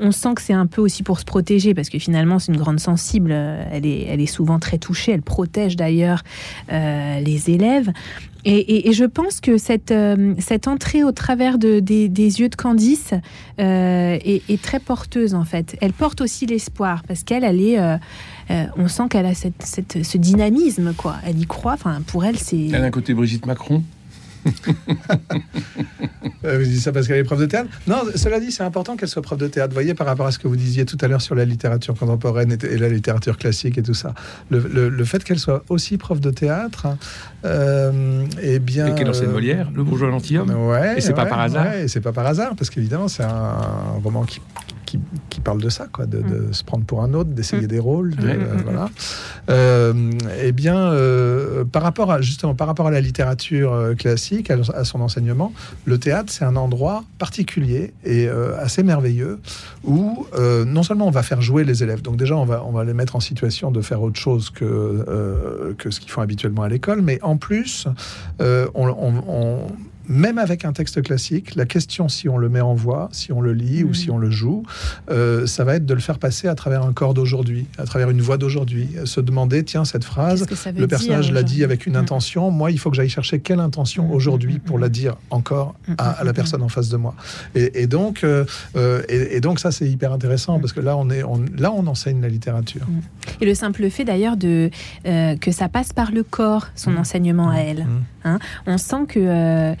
On 0.00 0.12
sent 0.12 0.34
que 0.34 0.42
c'est 0.42 0.52
un 0.54 0.66
peu 0.66 0.80
aussi 0.80 1.02
pour 1.02 1.20
se 1.20 1.24
protéger 1.24 1.74
parce 1.74 1.88
que 1.90 1.98
finalement 1.98 2.38
c'est 2.38 2.52
une 2.52 2.58
grande 2.58 2.80
sensible. 2.80 3.30
Euh, 3.32 3.62
Elle 3.70 3.86
est, 3.86 4.06
elle 4.08 4.20
est 4.20 4.26
souvent 4.26 4.58
très 4.58 4.78
touchée. 4.78 5.12
Elle 5.12 5.22
protège 5.22 5.76
d'ailleurs 5.76 6.22
euh, 6.72 7.20
les 7.20 7.50
élèves. 7.50 7.90
Et, 8.46 8.52
et- 8.58 8.88
et 8.88 8.92
je 8.94 9.04
pense 9.04 9.40
que 9.40 9.58
cette, 9.58 9.90
euh, 9.90 10.34
cette 10.38 10.66
entrée 10.66 11.04
au 11.04 11.12
travers 11.12 11.58
de, 11.58 11.78
des, 11.80 12.08
des 12.08 12.40
yeux 12.40 12.48
de 12.48 12.56
Candice 12.56 13.12
euh, 13.60 14.18
est, 14.24 14.42
est 14.48 14.62
très 14.62 14.80
porteuse 14.80 15.34
en 15.34 15.44
fait. 15.44 15.76
Elle 15.82 15.92
porte 15.92 16.22
aussi 16.22 16.46
l'espoir 16.46 17.02
parce 17.06 17.22
qu'elle, 17.22 17.44
elle 17.44 17.60
est, 17.60 17.78
euh, 17.78 17.96
euh, 18.50 18.64
on 18.78 18.88
sent 18.88 19.02
qu'elle 19.10 19.26
a 19.26 19.34
cette, 19.34 19.62
cette- 19.62 20.02
ce 20.02 20.16
dynamisme 20.16 20.94
quoi. 20.94 21.16
Elle 21.26 21.38
y 21.38 21.46
croit. 21.46 21.74
Enfin, 21.74 22.00
pour 22.06 22.24
elle, 22.24 22.38
c'est. 22.38 22.68
Elle 22.68 22.76
a 22.82 22.84
un 22.86 22.90
côté 22.90 23.12
Brigitte 23.12 23.44
Macron. 23.44 23.82
Euh, 26.50 26.58
vous 26.58 26.64
dites 26.64 26.80
ça 26.80 26.92
parce 26.92 27.06
qu'elle 27.06 27.18
est 27.18 27.24
prof 27.24 27.38
de 27.38 27.46
théâtre? 27.46 27.68
Non, 27.86 28.02
cela 28.14 28.40
dit, 28.40 28.50
c'est 28.52 28.62
important 28.62 28.96
qu'elle 28.96 29.08
soit 29.08 29.22
prof 29.22 29.38
de 29.38 29.46
théâtre. 29.46 29.70
Vous 29.70 29.74
voyez, 29.74 29.94
par 29.94 30.06
rapport 30.06 30.26
à 30.26 30.32
ce 30.32 30.38
que 30.38 30.48
vous 30.48 30.56
disiez 30.56 30.84
tout 30.84 30.98
à 31.00 31.08
l'heure 31.08 31.22
sur 31.22 31.34
la 31.34 31.44
littérature 31.44 31.94
contemporaine 31.94 32.52
et, 32.52 32.66
et 32.66 32.76
la 32.78 32.88
littérature 32.88 33.36
classique 33.38 33.78
et 33.78 33.82
tout 33.82 33.94
ça, 33.94 34.14
le, 34.50 34.58
le- 34.72 34.88
le 34.88 35.04
fait 35.04 35.22
qu'elle 35.24 35.38
soit 35.38 35.64
aussi 35.68 35.96
prof 35.96 36.20
de 36.20 36.30
théâtre, 36.30 36.88
euh, 37.44 38.24
eh 38.42 38.58
bien. 38.58 38.86
Et 38.88 38.94
qu'elle 38.94 39.08
enseigne 39.08 39.30
Molière, 39.30 39.70
le 39.74 39.82
bourgeois 39.84 40.10
gentilhomme. 40.10 40.50
Ouais, 40.68 40.98
Et 40.98 41.00
c'est 41.00 41.12
pas 41.14 41.24
ouais, 41.24 41.28
par 41.30 41.40
hasard. 41.40 41.66
ouais, 41.66 41.84
et 41.84 41.88
c'est 41.88 42.00
pas 42.00 42.12
par 42.12 42.26
hasard, 42.26 42.54
parce 42.56 42.70
qu'évidemment, 42.70 43.08
c'est 43.08 43.22
un 43.22 43.54
roman 44.02 44.24
qui, 44.24 44.40
qui, 44.90 44.98
qui 45.28 45.40
parle 45.40 45.60
de 45.62 45.68
ça, 45.68 45.86
quoi, 45.92 46.06
de, 46.06 46.18
de 46.20 46.52
se 46.52 46.64
prendre 46.64 46.84
pour 46.84 47.02
un 47.02 47.14
autre, 47.14 47.30
d'essayer 47.30 47.62
Mm. 47.62 47.66
des 47.66 47.78
rôles, 47.78 48.14
de- 48.16 48.26
euh, 48.28 48.56
voilà. 48.64 48.88
Euh, 49.48 49.92
eh 50.42 50.52
bien, 50.52 50.76
euh, 50.76 51.64
par 51.64 51.82
rapport 51.82 52.10
à 52.10 52.20
justement 52.20 52.54
par 52.54 52.66
rapport 52.66 52.86
à 52.88 52.90
la 52.90 53.00
littérature 53.00 53.94
classique, 53.96 54.50
à, 54.50 54.56
à 54.74 54.84
son 54.84 55.00
enseignement, 55.00 55.52
le 55.84 55.98
théâtre, 55.98 56.32
c'est 56.32 56.44
un 56.44 56.56
endroit 56.56 57.04
particulier 57.18 57.92
et 58.04 58.28
assez 58.58 58.82
merveilleux 58.82 59.38
où 59.84 60.26
non 60.66 60.82
seulement 60.82 61.06
on 61.06 61.10
va 61.12 61.22
faire 61.22 61.40
jouer 61.42 61.64
les 61.64 61.82
élèves, 61.82 62.02
donc 62.02 62.16
déjà 62.16 62.36
on 62.36 62.44
va 62.44 62.62
on 62.64 62.72
va 62.72 62.84
les 62.84 62.94
mettre 62.94 63.16
en 63.16 63.20
situation 63.20 63.70
de 63.70 63.80
faire 63.80 64.02
autre 64.02 64.18
chose 64.18 64.50
que 64.50 65.74
que 65.78 65.90
ce 65.90 66.00
qu'ils 66.00 66.10
font 66.10 66.22
habituellement 66.22 66.62
à 66.62 66.68
l'école, 66.68 67.00
mais 67.02 67.18
en 67.22 67.36
plus, 67.36 67.86
on- 68.40 68.66
on- 68.74 69.22
on 69.28 69.58
même 70.10 70.38
avec 70.38 70.64
un 70.64 70.72
texte 70.72 71.00
classique, 71.02 71.54
la 71.54 71.64
question 71.64 72.08
si 72.08 72.28
on 72.28 72.36
le 72.36 72.48
met 72.48 72.60
en 72.60 72.74
voix, 72.74 73.08
si 73.12 73.32
on 73.32 73.40
le 73.40 73.52
lit 73.54 73.84
ou 73.84 73.90
Mm. 73.90 73.94
si 73.94 74.10
on 74.10 74.18
le 74.18 74.30
joue, 74.30 74.64
euh, 75.10 75.46
ça 75.46 75.64
va 75.64 75.76
être 75.76 75.86
de 75.86 75.94
le 75.94 76.00
faire 76.00 76.18
passer 76.18 76.48
à 76.48 76.54
travers 76.54 76.82
un 76.82 76.92
corps 76.92 77.14
d'aujourd'hui, 77.14 77.66
à 77.78 77.84
travers 77.84 78.10
une 78.10 78.20
voix 78.20 78.36
d'aujourd'hui. 78.36 78.88
Se 79.04 79.20
demander, 79.20 79.64
tiens, 79.64 79.84
cette 79.84 80.04
phrase, 80.04 80.44
le 80.76 80.86
personnage 80.86 81.30
l'a 81.32 81.42
dit 81.44 81.64
avec 81.64 81.86
une 81.86 81.94
Mm. 81.94 81.96
intention, 82.04 82.50
moi, 82.50 82.70
il 82.70 82.78
faut 82.78 82.90
que 82.90 82.96
j'aille 82.96 83.08
chercher 83.08 83.38
quelle 83.40 83.60
intention 83.60 84.08
Mm, 84.08 84.10
aujourd'hui 84.12 84.58
pour 84.58 84.78
la 84.78 84.88
dire 84.88 85.16
encore 85.30 85.74
à, 85.96 86.10
à 86.10 86.24
la 86.24 86.32
personne 86.32 86.62
en 86.62 86.68
face 86.68 86.88
de 86.88 86.96
moi. 86.96 87.14
Et, 87.54 87.82
et 87.82 87.86
donc, 87.86 88.24
euh, 88.24 88.44
euh, 88.76 89.02
et, 89.08 89.36
et 89.36 89.40
donc 89.40 89.60
ça, 89.60 89.70
c'est 89.70 89.88
hyper 89.88 90.12
intéressant 90.12 90.58
parce 90.58 90.72
que 90.72 90.80
là, 90.80 90.96
on 90.96 91.08
est, 91.10 91.22
on, 91.22 91.40
là, 91.56 91.70
on 91.72 91.86
enseigne 91.86 92.20
la 92.20 92.28
littérature. 92.28 92.86
Et 93.40 93.46
le 93.46 93.54
simple 93.54 93.88
fait 93.90 94.04
d'ailleurs 94.04 94.36
de 94.36 94.70
euh, 95.06 95.36
que 95.36 95.52
ça 95.52 95.68
passe 95.68 95.92
par 95.92 96.10
le 96.10 96.22
corps, 96.24 96.66
son 96.74 96.96
enseignement 96.96 97.50
à 97.50 97.58
elle. 97.58 97.86
Mm. 98.24 98.36
On 98.66 98.78
sent 98.78 99.06
que 99.08 99.20
euh, 99.20 99.74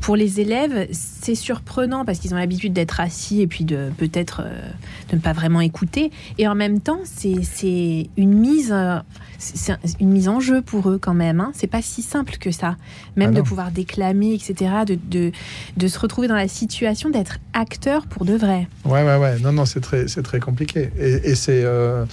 pour 0.00 0.16
les 0.16 0.40
élèves, 0.40 0.88
c'est 0.92 1.34
surprenant 1.34 2.04
parce 2.04 2.18
qu'ils 2.18 2.34
ont 2.34 2.38
l'habitude 2.38 2.72
d'être 2.72 3.00
assis 3.00 3.40
et 3.40 3.46
puis 3.46 3.64
de 3.64 3.90
peut-être 3.96 4.42
euh, 4.44 4.68
de 5.10 5.16
ne 5.16 5.20
pas 5.20 5.32
vraiment 5.32 5.60
écouter. 5.60 6.10
Et 6.38 6.48
en 6.48 6.54
même 6.54 6.80
temps, 6.80 7.00
c'est 7.04 7.42
c'est 7.42 8.08
une 8.16 8.34
mise, 8.34 8.72
euh, 8.72 8.98
c'est 9.38 9.76
une 10.00 10.10
mise 10.10 10.28
en 10.28 10.40
jeu 10.40 10.62
pour 10.62 10.88
eux 10.90 10.98
quand 10.98 11.14
même. 11.14 11.40
Hein. 11.40 11.50
C'est 11.54 11.66
pas 11.66 11.82
si 11.82 12.02
simple 12.02 12.36
que 12.38 12.50
ça. 12.50 12.76
Même 13.16 13.30
Ah 13.32 13.36
de 13.36 13.42
pouvoir 13.42 13.70
déclamer, 13.70 14.34
etc. 14.34 14.70
De, 14.86 14.98
de, 15.10 15.32
de 15.76 15.88
se 15.88 15.98
retrouver 15.98 16.28
dans 16.28 16.34
la 16.36 16.48
situation 16.48 17.10
d'être 17.10 17.38
acteur 17.52 18.06
pour 18.06 18.24
de 18.24 18.34
vrai. 18.34 18.68
Ouais, 18.84 19.02
ouais, 19.04 19.16
ouais. 19.16 19.38
Non, 19.40 19.52
non, 19.52 19.64
c'est 19.64 19.80
très, 19.80 20.08
c'est 20.08 20.22
très 20.22 20.40
compliqué. 20.40 20.90
Et, 20.98 21.30
et 21.30 21.34
c'est, 21.34 21.62
euh, 21.64 22.04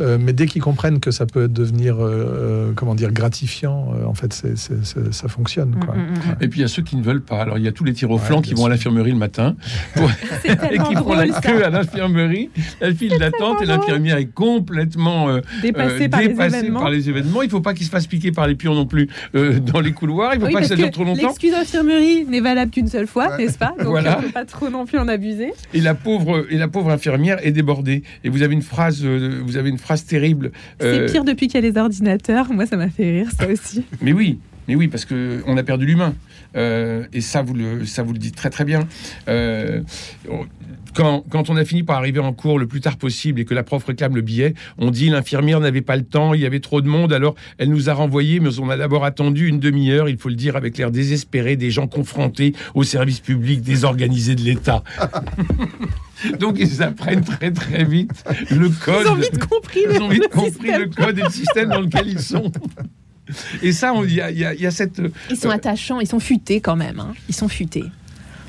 euh, 0.00 0.18
mais 0.20 0.32
dès 0.32 0.46
qu'ils 0.46 0.62
comprennent 0.62 1.00
que 1.00 1.10
ça 1.10 1.26
peut 1.26 1.48
devenir, 1.48 1.96
euh, 2.00 2.72
comment 2.76 2.94
dire, 2.94 3.12
gratifiant, 3.12 3.92
euh, 3.94 4.04
en 4.06 4.14
fait, 4.14 4.32
c'est, 4.32 4.56
c'est- 4.58 4.84
c'est- 4.84 5.12
ça 5.12 5.28
fonctionne, 5.28 5.76
quoi. 5.84 5.94
Mm, 5.94 5.98
mm, 6.00 6.12
mm. 6.14 6.36
Et 6.42 6.48
puis 6.48 6.60
il 6.60 6.62
y 6.62 6.64
a 6.64 6.68
ceux 6.68 6.82
qui 6.82 6.96
ne 6.96 7.02
veulent 7.02 7.22
pas. 7.22 7.40
Alors 7.42 7.58
il 7.58 7.64
y 7.64 7.68
a 7.68 7.72
tous 7.72 7.84
les 7.84 7.92
tirs 7.92 8.10
au 8.10 8.18
Ouais, 8.18 8.24
flanc 8.24 8.40
qui 8.42 8.54
vont 8.54 8.66
à 8.66 8.68
l'infirmerie 8.68 9.12
le 9.12 9.18
matin 9.18 9.56
pour- 9.94 10.10
et 10.44 10.78
qui 10.78 10.94
font 10.94 11.12
la 11.14 11.26
ça. 11.32 11.40
queue 11.40 11.64
à 11.64 11.70
l'infirmerie. 11.70 12.50
La 12.80 12.92
file 12.94 13.18
d'attente 13.18 13.60
et 13.62 13.66
l'infirmière 13.66 14.16
est 14.16 14.26
complètement 14.32 15.28
euh, 15.28 15.40
Dépassé 15.62 16.04
euh, 16.04 16.08
par 16.08 16.20
les 16.20 16.28
dépassée 16.28 16.50
par 16.80 16.90
les 16.90 17.08
événements. 17.08 17.42
Il 17.42 17.50
faut 17.50 17.60
pas 17.60 17.74
qu'il 17.74 17.84
se 17.86 17.90
fasse 17.90 18.06
piquer 18.06 18.32
par 18.32 18.46
les 18.46 18.54
pions 18.54 18.74
non 18.74 18.86
plus 18.86 19.08
euh, 19.34 19.58
dans 19.60 19.80
les 19.80 19.92
couloirs. 19.92 20.32
Il 20.34 20.40
faut 20.40 20.46
Oui, 20.46 20.52
pas 20.52 20.60
que 20.60 20.66
ça 20.66 20.76
dure 20.76 20.90
trop 20.90 21.04
longtemps. 21.04 21.28
L'excuse 21.28 21.54
infirmerie 21.54 22.24
n'est 22.26 22.40
valable 22.40 22.70
qu'une 22.70 22.88
seule 22.88 23.06
fois, 23.06 23.36
n'est-ce 23.38 23.58
pas 23.58 23.74
Donc 23.78 23.88
Voilà. 23.88 24.18
on 24.18 24.22
ne 24.22 24.26
peut 24.26 24.32
pas 24.32 24.44
trop 24.44 24.68
non 24.70 24.86
plus 24.86 24.98
en 24.98 25.08
abuser. 25.08 25.52
Et 25.74 25.80
la 25.80 25.94
pauvre 25.94 26.46
et 26.50 26.56
la 26.58 26.68
pauvre 26.68 26.90
infirmière 26.90 27.38
est 27.46 27.52
débordée. 27.52 28.02
Et 28.24 28.28
vous 28.28 28.42
avez 28.42 28.54
une 28.54 28.62
phrase, 28.62 29.00
euh, 29.04 29.40
vous 29.44 29.56
avez 29.56 29.70
une 29.70 29.78
phrase 29.78 30.04
terrible. 30.04 30.52
euh, 30.82 31.06
C'est 31.06 31.12
pire 31.12 31.24
depuis 31.24 31.46
qu'il 31.48 31.62
y 31.62 31.66
a 31.66 31.70
les 31.70 31.78
ordinateurs. 31.78 32.52
Moi, 32.52 32.66
ça 32.66 32.76
m'a 32.76 32.88
fait 32.88 33.10
rire, 33.10 33.28
ça 33.38 33.46
aussi. 33.48 33.84
Mais 34.00 34.12
oui, 34.12 34.38
Mais 34.68 34.74
oui, 34.76 34.88
parce 34.88 35.04
que 35.04 35.42
on 35.46 35.56
a 35.56 35.62
perdu 35.62 35.86
l'humain. 35.86 36.14
Euh, 36.56 37.04
et 37.12 37.20
ça 37.20 37.42
vous, 37.42 37.54
le, 37.54 37.84
ça, 37.86 38.02
vous 38.02 38.12
le 38.12 38.18
dites 38.18 38.36
très 38.36 38.50
très 38.50 38.64
bien. 38.64 38.86
Euh, 39.28 39.80
quand, 40.94 41.24
quand, 41.30 41.48
on 41.48 41.56
a 41.56 41.64
fini 41.64 41.82
par 41.82 41.96
arriver 41.96 42.20
en 42.20 42.32
cours 42.32 42.58
le 42.58 42.66
plus 42.66 42.80
tard 42.80 42.96
possible 42.96 43.40
et 43.40 43.44
que 43.44 43.54
la 43.54 43.62
prof 43.62 43.84
réclame 43.84 44.14
le 44.14 44.20
billet, 44.20 44.54
on 44.78 44.90
dit 44.90 45.08
l'infirmière 45.08 45.60
n'avait 45.60 45.80
pas 45.80 45.96
le 45.96 46.04
temps, 46.04 46.34
il 46.34 46.40
y 46.40 46.46
avait 46.46 46.60
trop 46.60 46.80
de 46.82 46.88
monde, 46.88 47.12
alors 47.12 47.34
elle 47.58 47.70
nous 47.70 47.88
a 47.88 47.94
renvoyés, 47.94 48.40
mais 48.40 48.58
on 48.58 48.68
a 48.68 48.76
d'abord 48.76 49.04
attendu 49.04 49.48
une 49.48 49.58
demi-heure, 49.58 50.08
il 50.08 50.18
faut 50.18 50.28
le 50.28 50.34
dire, 50.34 50.56
avec 50.56 50.76
l'air 50.76 50.90
désespéré 50.90 51.56
des 51.56 51.70
gens 51.70 51.86
confrontés 51.86 52.54
aux 52.74 52.84
services 52.84 53.20
publics 53.20 53.62
désorganisés 53.62 54.34
de 54.34 54.42
l'État. 54.42 54.82
Donc 56.38 56.56
ils 56.58 56.82
apprennent 56.82 57.24
très 57.24 57.50
très 57.50 57.84
vite 57.84 58.24
le 58.50 58.68
code. 58.68 59.06
Ils 59.06 59.10
ont 59.10 59.14
vite 59.14 59.46
compris, 59.46 59.80
ils 59.90 60.02
ont 60.02 60.08
vite 60.08 60.28
compris 60.28 60.70
le 60.70 60.86
code 60.86 61.18
et 61.18 61.22
le 61.22 61.30
système 61.30 61.70
dans 61.70 61.80
lequel 61.80 62.08
ils 62.08 62.20
sont. 62.20 62.52
Et 63.62 63.72
ça, 63.72 63.92
il 64.04 64.10
y, 64.10 64.16
y, 64.16 64.66
a 64.66 64.70
cette. 64.70 65.00
Ils 65.30 65.36
sont 65.36 65.50
attachants, 65.50 66.00
ils 66.00 66.08
sont 66.08 66.20
futés 66.20 66.60
quand 66.60 66.76
même. 66.76 67.00
Hein. 67.00 67.14
Ils 67.28 67.34
sont 67.34 67.48
futés. 67.48 67.84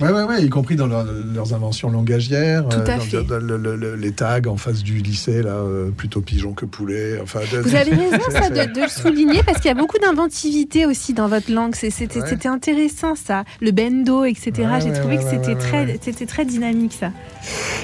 Oui, 0.03 0.11
ouais, 0.11 0.23
ouais, 0.23 0.43
y 0.43 0.49
compris 0.49 0.75
dans 0.75 0.87
leurs 0.87 1.53
inventions 1.53 1.89
langagières, 1.89 2.67
Tout 2.67 2.77
à 2.85 2.97
euh, 2.97 2.99
fait. 2.99 3.23
dans, 3.23 3.37
le, 3.39 3.95
les 3.95 4.11
tags 4.11 4.41
en 4.47 4.57
face 4.57 4.83
du 4.83 4.97
lycée, 4.97 5.41
là, 5.41 5.51
euh, 5.51 5.89
plutôt 5.91 6.21
pigeon 6.21 6.53
que 6.53 6.65
poulet. 6.65 7.19
Enfin, 7.21 7.39
de, 7.51 7.59
Vous 7.59 7.75
avez 7.75 7.91
raison, 7.95 8.17
ça, 8.29 8.49
de, 8.49 8.73
de, 8.73 8.81
le 8.81 8.87
souligner, 8.89 9.41
parce 9.43 9.59
qu'il 9.59 9.67
y 9.69 9.71
a 9.71 9.75
beaucoup 9.75 9.97
d'inventivité 9.99 10.85
aussi 10.85 11.13
dans 11.13 11.27
votre 11.27 11.51
langue. 11.51 11.75
C'était 11.75 12.19
Ouais. 12.19 12.47
intéressant, 12.47 13.15
ça. 13.15 13.43
Le 13.61 13.71
bendo, 13.71 14.25
etc. 14.25 14.51
Ouais, 14.57 14.81
J'ai 14.81 14.89
ouais, 14.89 14.93
trouvé 14.93 15.17
ouais, 15.17 15.23
que 15.23 15.29
c'était 15.29 15.53
ouais, 15.53 15.55
très, 15.57 15.85
ouais. 15.85 15.99
c'était 16.01 16.25
très 16.25 16.45
dynamique, 16.45 16.93
ça. 16.99 17.11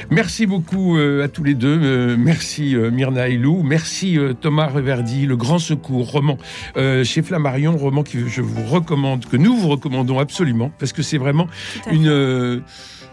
Merci 0.10 0.46
beaucoup 0.46 0.98
euh, 0.98 1.24
à 1.24 1.28
tous 1.28 1.44
les 1.44 1.54
deux. 1.54 1.80
Euh, 1.82 2.16
merci 2.18 2.76
euh, 2.76 2.92
Myrna 2.92 3.28
et 3.30 3.38
Lou. 3.38 3.62
Merci 3.64 4.18
euh, 4.18 4.34
Thomas 4.34 4.68
Reverdy, 4.68 5.26
Le 5.26 5.36
Grand 5.38 5.60
Secours, 5.60 6.12
roman 6.12 6.38
euh, 6.78 7.04
chez 7.04 7.22
Flammarion, 7.22 7.78
roman 7.78 8.04
que 8.04 8.28
je 8.28 8.42
vous 8.42 8.64
recommande, 8.66 9.26
que 9.26 9.38
nous 9.38 9.56
vous 9.56 9.68
recommandons 9.70 10.20
absolument, 10.20 10.72
parce 10.80 10.94
que 10.94 11.02
c'est 11.02 11.18
vraiment 11.18 11.48
à 11.88 11.94
une. 12.10 12.16
euh, 12.16 12.60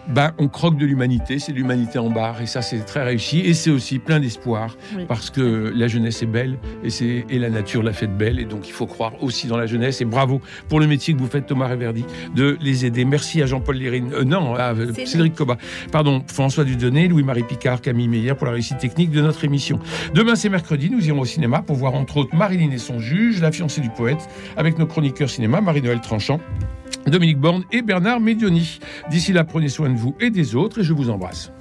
ben, 0.08 0.30
on 0.38 0.46
croque 0.46 0.76
de 0.78 0.86
l'humanité, 0.86 1.40
c'est 1.40 1.50
l'humanité 1.50 1.98
en 1.98 2.10
barre, 2.10 2.40
et 2.40 2.46
ça 2.46 2.62
c'est 2.62 2.78
très 2.84 3.02
réussi, 3.02 3.40
et 3.40 3.54
c'est 3.54 3.70
aussi 3.70 3.98
plein 3.98 4.20
d'espoir, 4.20 4.76
Oui. 4.96 5.04
parce 5.08 5.30
que 5.30 5.72
la 5.74 5.88
jeunesse 5.88 6.22
est 6.22 6.26
belle, 6.26 6.58
et, 6.84 6.90
c'est, 6.90 7.24
et 7.28 7.40
la 7.40 7.50
nature 7.50 7.82
l'a 7.82 7.92
fait 7.92 8.06
belle, 8.06 8.38
et 8.38 8.44
donc 8.44 8.68
il 8.68 8.72
faut 8.72 8.86
croire 8.86 9.20
aussi 9.20 9.48
dans 9.48 9.56
la 9.56 9.66
jeunesse, 9.66 10.00
et 10.00 10.04
bravo 10.04 10.40
pour 10.68 10.78
le 10.78 10.86
métier 10.86 11.12
que 11.12 11.18
vous 11.18 11.26
faites 11.26 11.46
Thomas 11.46 11.66
Reverdy, 11.66 12.04
de 12.36 12.56
les 12.60 12.86
aider. 12.86 13.04
Merci 13.04 13.42
à 13.42 13.46
Jean-Paul 13.46 13.78
Lérine, 13.78 14.12
euh, 14.14 14.22
non, 14.22 14.54
à 14.54 14.74
C'est 14.94 15.06
Cédric 15.06 15.34
Coba, 15.34 15.56
pardon, 15.90 16.22
François 16.28 16.62
Dudonné, 16.62 17.08
Louis-Marie 17.08 17.42
Picard, 17.42 17.80
Camille 17.80 18.06
Meyer 18.06 18.34
pour 18.34 18.46
la 18.46 18.52
réussite 18.52 18.78
technique 18.78 19.10
de 19.10 19.20
notre 19.20 19.44
émission. 19.44 19.80
Demain 20.14 20.36
c'est 20.36 20.50
mercredi, 20.50 20.88
nous 20.88 21.04
irons 21.08 21.22
au 21.22 21.24
cinéma 21.24 21.62
pour 21.62 21.74
voir 21.74 21.94
entre 21.96 22.18
autres 22.18 22.36
Marilyn 22.36 22.70
et 22.70 22.78
son 22.78 23.00
juge, 23.00 23.40
la 23.40 23.50
fiancée 23.50 23.80
du 23.80 23.90
poète, 23.90 24.20
avec 24.56 24.78
nos 24.78 24.86
chroniqueurs 24.86 25.30
cinéma, 25.30 25.60
Marie-Noël 25.60 26.00
Tranchant, 26.00 26.38
Dominique 27.06 27.38
Borne 27.38 27.64
et 27.72 27.82
Bernard 27.82 28.20
Medioni. 28.20 28.80
D'ici 29.10 29.32
là, 29.32 29.44
prenez 29.44 29.68
soin 29.68 29.88
de 29.90 29.96
vous 29.96 30.14
et 30.20 30.30
des 30.30 30.54
autres 30.54 30.80
et 30.80 30.84
je 30.84 30.92
vous 30.92 31.10
embrasse. 31.10 31.52